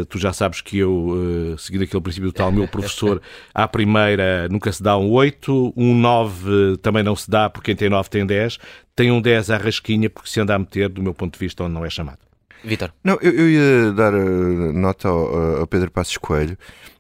tu 0.08 0.18
já 0.18 0.32
sabes 0.32 0.62
que 0.62 0.78
eu, 0.78 1.58
seguindo 1.58 1.84
aquele 1.84 2.02
princípio 2.02 2.30
do 2.30 2.34
tal, 2.34 2.50
meu 2.50 2.66
professor, 2.66 3.22
à 3.54 3.68
primeira 3.68 4.48
nunca 4.50 4.72
se 4.72 4.82
dá 4.82 4.98
um 4.98 5.12
8, 5.12 5.74
um 5.76 5.94
9 5.94 6.78
também 6.78 7.04
não 7.04 7.14
se 7.14 7.30
dá, 7.30 7.50
porque 7.50 7.74
quem 7.74 7.76
tem 7.76 7.90
9 7.90 8.10
tem 8.10 8.26
10, 8.26 8.58
tem 8.96 9.12
um 9.12 9.20
10 9.20 9.50
à 9.50 9.58
rasquinha, 9.58 10.10
porque 10.10 10.30
se 10.30 10.40
anda 10.40 10.56
a 10.56 10.60
meter, 10.60 10.88
do 10.88 11.04
meu 11.04 11.14
ponto 11.14 11.34
de 11.34 11.40
vista, 11.40 11.62
onde 11.62 11.74
não 11.74 11.84
é 11.84 11.90
chamado. 11.90 12.20
Vitor. 12.64 12.92
Não, 13.04 13.18
eu, 13.22 13.32
eu, 13.32 13.50
ia 13.50 13.92
dar 13.92 14.14
nota 14.14 15.10
ao, 15.10 15.60
ao 15.60 15.68
Pedro 15.68 15.92
Passos 15.92 16.18
Coelho 16.18 16.58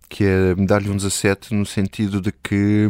que 0.09 0.23
é 0.23 0.55
dar-lhe 0.55 0.89
um 0.89 0.95
17 0.95 1.53
no 1.53 1.65
sentido 1.65 2.21
de 2.21 2.31
que, 2.31 2.87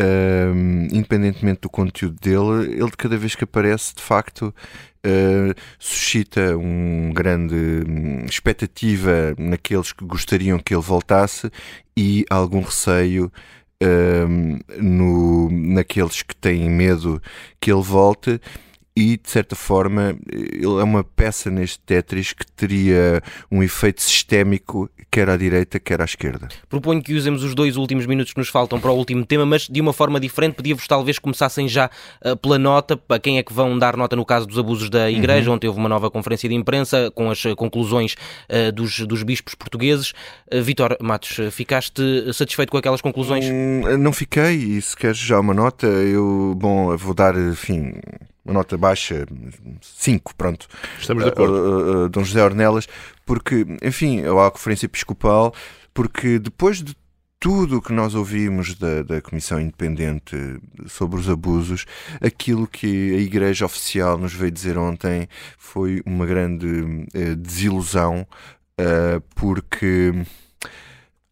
um, 0.00 0.88
independentemente 0.92 1.60
do 1.62 1.70
conteúdo 1.70 2.16
dele, 2.20 2.72
ele 2.72 2.90
de 2.90 2.96
cada 2.96 3.16
vez 3.16 3.34
que 3.34 3.44
aparece, 3.44 3.94
de 3.94 4.02
facto, 4.02 4.54
Uh, 5.02 5.54
suscita 5.78 6.58
um 6.58 7.10
grande 7.14 7.54
um, 7.88 8.26
expectativa 8.26 9.34
naqueles 9.38 9.94
que 9.94 10.04
gostariam 10.04 10.58
que 10.58 10.74
ele 10.74 10.82
voltasse 10.82 11.50
e 11.96 12.26
algum 12.28 12.60
receio 12.60 13.32
um, 13.82 14.58
no, 14.78 15.48
naqueles 15.50 16.22
que 16.22 16.36
têm 16.36 16.68
medo 16.68 17.22
que 17.58 17.72
ele 17.72 17.82
volte 17.82 18.38
e, 19.00 19.16
de 19.16 19.30
certa 19.30 19.56
forma, 19.56 20.16
ele 20.30 20.80
é 20.80 20.84
uma 20.84 21.02
peça 21.02 21.50
neste 21.50 21.78
Tetris 21.80 22.32
que 22.32 22.46
teria 22.52 23.22
um 23.50 23.62
efeito 23.62 24.02
sistémico, 24.02 24.90
quer 25.10 25.28
à 25.30 25.36
direita, 25.36 25.80
quer 25.80 26.00
à 26.02 26.04
esquerda. 26.04 26.48
Proponho 26.68 27.02
que 27.02 27.14
usemos 27.14 27.42
os 27.42 27.54
dois 27.54 27.76
últimos 27.76 28.06
minutos 28.06 28.32
que 28.32 28.38
nos 28.38 28.48
faltam 28.48 28.78
para 28.78 28.90
o 28.90 28.94
último 28.94 29.24
tema, 29.24 29.46
mas 29.46 29.68
de 29.68 29.80
uma 29.80 29.92
forma 29.92 30.20
diferente. 30.20 30.54
Pedia-vos 30.54 30.86
talvez 30.86 31.18
começassem 31.18 31.66
já 31.66 31.90
uh, 32.24 32.36
pela 32.36 32.58
nota, 32.58 32.96
para 32.96 33.18
quem 33.18 33.38
é 33.38 33.42
que 33.42 33.52
vão 33.52 33.78
dar 33.78 33.96
nota 33.96 34.14
no 34.14 34.24
caso 34.24 34.46
dos 34.46 34.58
abusos 34.58 34.90
da 34.90 35.10
Igreja, 35.10 35.48
uhum. 35.48 35.56
onde 35.56 35.66
houve 35.66 35.80
uma 35.80 35.88
nova 35.88 36.10
conferência 36.10 36.48
de 36.48 36.54
imprensa 36.54 37.10
com 37.14 37.30
as 37.30 37.42
conclusões 37.56 38.14
uh, 38.48 38.70
dos, 38.72 39.00
dos 39.00 39.22
bispos 39.22 39.54
portugueses. 39.54 40.12
Uh, 40.52 40.62
Vitor 40.62 40.96
Matos, 41.00 41.38
ficaste 41.50 42.02
satisfeito 42.34 42.70
com 42.70 42.76
aquelas 42.76 43.00
conclusões? 43.00 43.46
Hum, 43.46 43.96
não 43.98 44.12
fiquei, 44.12 44.56
e 44.56 44.82
se 44.82 44.94
queres 44.94 45.18
já 45.18 45.40
uma 45.40 45.54
nota, 45.54 45.86
eu, 45.86 46.54
bom, 46.56 46.96
vou 46.96 47.14
dar, 47.14 47.36
enfim, 47.36 47.94
uma 48.44 48.54
nota 48.54 48.76
baixa, 48.76 49.26
5, 49.80 50.34
pronto. 50.34 50.66
Estamos 50.98 51.24
de 51.24 51.30
acordo. 51.30 52.04
Uh, 52.04 52.08
Dom 52.08 52.24
José 52.24 52.42
Ornelas, 52.42 52.88
porque, 53.26 53.66
enfim, 53.82 54.22
a 54.24 54.50
Conferência 54.50 54.86
Episcopal, 54.86 55.54
porque 55.92 56.38
depois 56.38 56.82
de 56.82 56.96
tudo 57.40 57.78
o 57.78 57.82
que 57.82 57.92
nós 57.92 58.14
ouvimos 58.14 58.74
da, 58.74 59.02
da 59.02 59.22
Comissão 59.22 59.58
Independente 59.58 60.36
sobre 60.86 61.18
os 61.18 61.28
abusos, 61.28 61.86
aquilo 62.20 62.66
que 62.66 63.14
a 63.14 63.18
Igreja 63.18 63.64
Oficial 63.64 64.18
nos 64.18 64.34
veio 64.34 64.50
dizer 64.50 64.76
ontem 64.76 65.26
foi 65.56 66.02
uma 66.04 66.26
grande 66.26 66.66
uh, 66.66 67.36
desilusão, 67.36 68.26
uh, 68.78 69.20
porque 69.34 70.12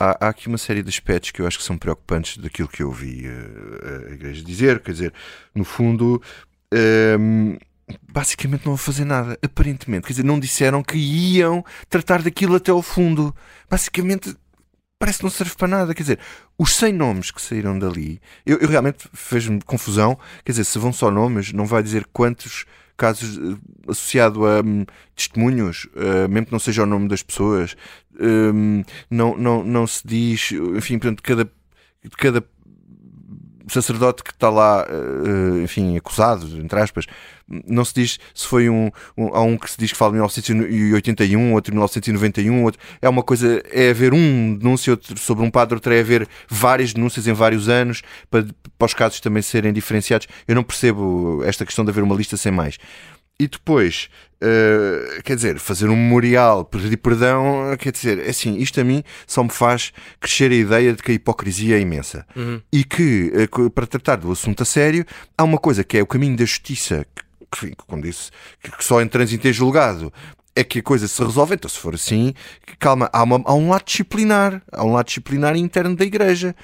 há, 0.00 0.26
há, 0.26 0.28
aqui 0.30 0.48
uma 0.48 0.56
série 0.56 0.82
de 0.82 0.88
aspectos 0.88 1.30
que 1.30 1.42
eu 1.42 1.46
acho 1.46 1.58
que 1.58 1.64
são 1.64 1.76
preocupantes 1.76 2.38
daquilo 2.38 2.68
que 2.68 2.82
eu 2.82 2.88
ouvi 2.88 3.26
a, 3.26 4.08
a 4.08 4.14
Igreja 4.14 4.42
dizer. 4.42 4.80
Quer 4.80 4.92
dizer, 4.92 5.14
no 5.54 5.64
fundo. 5.64 6.22
Um, 6.72 7.56
basicamente 8.12 8.66
não 8.66 8.72
vão 8.72 8.76
fazer 8.76 9.04
nada, 9.04 9.38
aparentemente. 9.42 10.06
Quer 10.06 10.12
dizer, 10.12 10.24
não 10.24 10.38
disseram 10.38 10.82
que 10.82 10.98
iam 10.98 11.64
tratar 11.88 12.22
daquilo 12.22 12.56
até 12.56 12.70
ao 12.70 12.82
fundo. 12.82 13.34
Basicamente, 13.70 14.36
parece 14.98 15.18
que 15.18 15.24
não 15.24 15.30
serve 15.30 15.54
para 15.56 15.68
nada. 15.68 15.94
Quer 15.94 16.02
dizer, 16.02 16.18
os 16.58 16.74
100 16.74 16.92
nomes 16.92 17.30
que 17.30 17.40
saíram 17.40 17.78
dali, 17.78 18.20
eu, 18.44 18.58
eu 18.58 18.68
realmente 18.68 19.08
fez-me 19.12 19.60
confusão. 19.62 20.18
Quer 20.44 20.52
dizer, 20.52 20.64
se 20.64 20.78
vão 20.78 20.92
só 20.92 21.10
nomes, 21.10 21.52
não 21.52 21.64
vai 21.64 21.82
dizer 21.82 22.06
quantos 22.12 22.64
casos 22.96 23.38
uh, 23.38 23.58
associado 23.86 24.44
a 24.44 24.60
um, 24.60 24.84
testemunhos, 25.14 25.86
uh, 25.94 26.28
mesmo 26.28 26.46
que 26.46 26.52
não 26.52 26.58
seja 26.58 26.82
o 26.82 26.86
nome 26.86 27.08
das 27.08 27.22
pessoas, 27.22 27.76
um, 28.20 28.82
não, 29.08 29.36
não, 29.36 29.62
não 29.62 29.86
se 29.86 30.02
diz, 30.04 30.50
enfim, 30.76 30.98
portanto, 30.98 31.22
cada, 31.22 31.48
cada 32.16 32.44
sacerdote 33.72 34.22
que 34.22 34.30
está 34.30 34.50
lá, 34.50 34.86
uh, 34.86 35.60
enfim, 35.62 35.96
acusado, 35.96 36.46
entre 36.58 36.80
aspas, 36.80 37.06
não 37.48 37.84
se 37.84 37.94
diz 37.94 38.18
se 38.34 38.46
foi 38.46 38.68
um, 38.68 38.90
um. 39.16 39.28
Há 39.34 39.40
um 39.42 39.56
que 39.56 39.70
se 39.70 39.78
diz 39.78 39.90
que 39.90 39.96
fala 39.96 40.12
de 40.12 40.16
1981, 40.16 41.52
outro 41.54 41.70
de 41.70 41.76
1991, 41.76 42.62
outro. 42.64 42.80
É 43.00 43.08
uma 43.08 43.22
coisa. 43.22 43.62
É 43.70 43.90
haver 43.90 44.12
um 44.12 44.54
denúncio 44.54 44.92
outro 44.92 45.18
sobre 45.18 45.44
um 45.44 45.50
padre, 45.50 45.76
outro 45.76 45.92
é 45.92 46.00
haver 46.00 46.28
várias 46.48 46.92
denúncias 46.92 47.26
em 47.26 47.32
vários 47.32 47.68
anos 47.68 48.02
para, 48.30 48.46
para 48.78 48.86
os 48.86 48.94
casos 48.94 49.20
também 49.20 49.42
serem 49.42 49.72
diferenciados. 49.72 50.26
Eu 50.46 50.54
não 50.54 50.62
percebo 50.62 51.42
esta 51.44 51.64
questão 51.64 51.84
de 51.84 51.90
haver 51.90 52.04
uma 52.04 52.14
lista 52.14 52.36
sem 52.36 52.52
mais. 52.52 52.78
E 53.40 53.46
depois, 53.46 54.08
uh, 54.42 55.22
quer 55.22 55.36
dizer, 55.36 55.58
fazer 55.60 55.88
um 55.88 55.96
memorial, 55.96 56.64
pedir 56.64 56.96
perdão, 56.96 57.76
quer 57.78 57.92
dizer, 57.92 58.18
é 58.18 58.30
assim, 58.30 58.56
isto 58.56 58.80
a 58.80 58.84
mim 58.84 59.04
só 59.26 59.44
me 59.44 59.50
faz 59.50 59.92
crescer 60.18 60.50
a 60.50 60.56
ideia 60.56 60.92
de 60.92 61.02
que 61.02 61.12
a 61.12 61.14
hipocrisia 61.14 61.76
é 61.76 61.80
imensa. 61.80 62.26
Uhum. 62.34 62.60
E 62.72 62.82
que, 62.82 63.32
uh, 63.58 63.70
para 63.70 63.86
tratar 63.86 64.16
do 64.16 64.32
assunto 64.32 64.62
a 64.62 64.66
sério, 64.66 65.04
há 65.36 65.44
uma 65.44 65.58
coisa 65.58 65.84
que 65.84 65.96
é 65.96 66.02
o 66.02 66.06
caminho 66.06 66.36
da 66.36 66.44
justiça, 66.44 67.06
que, 67.50 67.74
como 67.86 68.02
disse, 68.02 68.30
que 68.60 68.84
só 68.84 69.00
em 69.00 69.06
trânsito 69.06 69.46
é 69.46 69.52
julgado, 69.52 70.12
é 70.56 70.64
que 70.64 70.80
a 70.80 70.82
coisa 70.82 71.06
se 71.06 71.22
resolve. 71.22 71.54
Então, 71.54 71.70
se 71.70 71.78
for 71.78 71.94
assim, 71.94 72.34
calma, 72.80 73.08
há, 73.12 73.22
uma, 73.22 73.40
há 73.44 73.54
um 73.54 73.70
lado 73.70 73.84
disciplinar, 73.84 74.60
há 74.72 74.84
um 74.84 74.92
lado 74.94 75.06
disciplinar 75.06 75.54
interno 75.56 75.94
da 75.94 76.04
Igreja. 76.04 76.56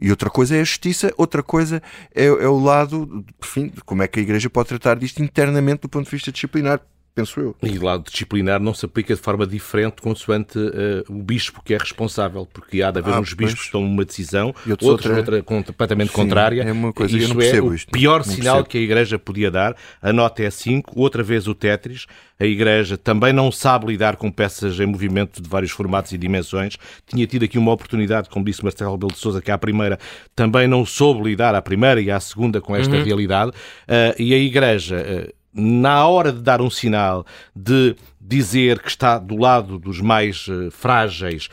E 0.00 0.10
outra 0.10 0.28
coisa 0.28 0.56
é 0.56 0.60
a 0.60 0.64
justiça, 0.64 1.12
outra 1.16 1.42
coisa 1.42 1.82
é, 2.14 2.24
é 2.24 2.48
o 2.48 2.58
lado, 2.58 3.24
enfim, 3.42 3.72
como 3.84 4.02
é 4.02 4.08
que 4.08 4.18
a 4.18 4.22
Igreja 4.22 4.50
pode 4.50 4.68
tratar 4.68 4.96
disto 4.96 5.22
internamente 5.22 5.82
do 5.82 5.88
ponto 5.88 6.04
de 6.04 6.10
vista 6.10 6.32
disciplinar 6.32 6.80
penso 7.14 7.40
eu. 7.40 7.56
E 7.62 7.78
o 7.78 7.84
lado 7.84 8.04
disciplinar 8.10 8.60
não 8.60 8.74
se 8.74 8.84
aplica 8.84 9.14
de 9.14 9.20
forma 9.20 9.46
diferente 9.46 10.02
consoante 10.02 10.58
uh, 10.58 11.04
o 11.08 11.22
bispo 11.22 11.62
que 11.62 11.72
é 11.72 11.78
responsável, 11.78 12.46
porque 12.52 12.82
há 12.82 12.90
de 12.90 12.98
haver 12.98 13.14
ah, 13.14 13.20
uns 13.20 13.32
bispos 13.32 13.66
que 13.66 13.72
tomam 13.72 13.88
uma 13.88 14.04
decisão, 14.04 14.48
outros, 14.68 14.82
outra, 14.82 15.16
outra 15.16 15.42
completamente 15.42 16.08
Sim, 16.08 16.14
contrária. 16.14 16.62
É 16.62 16.72
uma 16.72 16.92
coisa, 16.92 17.16
isto 17.16 17.40
é 17.40 17.62
o 17.62 17.72
isto, 17.72 17.90
pior 17.92 18.24
sinal 18.24 18.56
percebo. 18.56 18.68
que 18.68 18.78
a 18.78 18.80
Igreja 18.80 19.18
podia 19.18 19.50
dar. 19.50 19.76
A 20.02 20.12
nota 20.12 20.42
é 20.42 20.50
5, 20.50 20.98
outra 20.98 21.22
vez 21.22 21.46
o 21.46 21.54
Tetris. 21.54 22.06
A 22.38 22.44
Igreja 22.44 22.98
também 22.98 23.32
não 23.32 23.52
sabe 23.52 23.86
lidar 23.86 24.16
com 24.16 24.30
peças 24.30 24.80
em 24.80 24.86
movimento 24.86 25.40
de 25.40 25.48
vários 25.48 25.70
formatos 25.70 26.10
e 26.10 26.18
dimensões. 26.18 26.76
Tinha 27.06 27.26
tido 27.28 27.44
aqui 27.44 27.56
uma 27.56 27.72
oportunidade, 27.72 28.28
como 28.28 28.44
disse 28.44 28.62
Marcelo 28.64 28.98
Belo 28.98 29.12
de 29.12 29.18
Souza, 29.18 29.40
que 29.40 29.52
à 29.52 29.56
primeira 29.56 30.00
também 30.34 30.66
não 30.66 30.84
soube 30.84 31.22
lidar 31.22 31.54
à 31.54 31.62
primeira 31.62 32.00
e 32.00 32.10
à 32.10 32.18
segunda 32.18 32.60
com 32.60 32.74
esta 32.74 32.96
uhum. 32.96 33.04
realidade. 33.04 33.50
Uh, 33.50 34.20
e 34.20 34.34
a 34.34 34.38
Igreja... 34.38 34.96
Uh, 35.30 35.43
na 35.54 36.06
hora 36.06 36.32
de 36.32 36.42
dar 36.42 36.60
um 36.60 36.68
sinal, 36.68 37.24
de 37.54 37.94
dizer 38.20 38.80
que 38.80 38.88
está 38.88 39.18
do 39.18 39.36
lado 39.36 39.78
dos 39.78 40.00
mais 40.00 40.48
uh, 40.48 40.70
frágeis, 40.70 41.48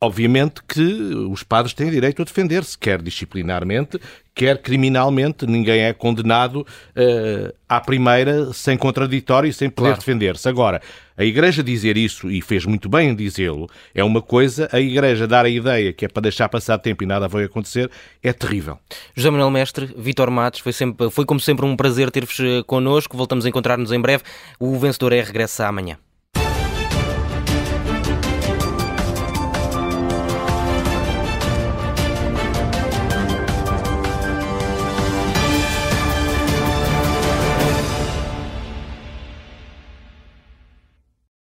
obviamente 0.00 0.62
que 0.62 0.82
os 0.82 1.42
padres 1.42 1.72
têm 1.72 1.90
direito 1.90 2.20
a 2.20 2.24
defender-se, 2.24 2.76
quer 2.76 3.00
disciplinarmente, 3.00 3.98
quer 4.36 4.58
criminalmente. 4.58 5.46
Ninguém 5.46 5.80
é 5.80 5.92
condenado 5.94 6.60
uh, 6.60 7.54
à 7.66 7.80
primeira 7.80 8.52
sem 8.52 8.76
contraditório 8.76 9.48
e 9.48 9.52
sem 9.52 9.70
poder 9.70 9.88
claro. 9.88 10.00
defender-se. 10.00 10.48
Agora, 10.48 10.80
a 11.16 11.24
Igreja 11.24 11.64
dizer 11.64 11.96
isso, 11.96 12.30
e 12.30 12.42
fez 12.42 12.66
muito 12.66 12.88
bem 12.88 13.08
em 13.08 13.14
dizê-lo, 13.14 13.68
é 13.94 14.04
uma 14.04 14.20
coisa. 14.20 14.68
A 14.70 14.78
Igreja 14.78 15.26
dar 15.26 15.46
a 15.46 15.48
ideia 15.48 15.92
que 15.92 16.04
é 16.04 16.08
para 16.08 16.22
deixar 16.22 16.48
passar 16.50 16.78
tempo 16.78 17.02
e 17.02 17.06
nada 17.06 17.26
vai 17.26 17.44
acontecer, 17.44 17.90
é 18.22 18.32
terrível. 18.32 18.78
José 19.14 19.30
Manuel 19.30 19.50
Mestre, 19.50 19.88
Vitor 19.96 20.30
Matos, 20.30 20.60
foi, 20.60 20.72
sempre, 20.72 21.10
foi 21.10 21.24
como 21.24 21.40
sempre 21.40 21.64
um 21.64 21.74
prazer 21.74 22.10
ter-vos 22.10 22.38
eh, 22.38 22.62
connosco. 22.66 23.16
Voltamos 23.16 23.46
a 23.46 23.48
encontrar-nos 23.48 23.90
em 23.90 24.00
breve. 24.00 24.22
O 24.60 24.78
vencedor 24.78 25.14
é 25.14 25.22
regressa 25.22 25.66
amanhã. 25.66 25.96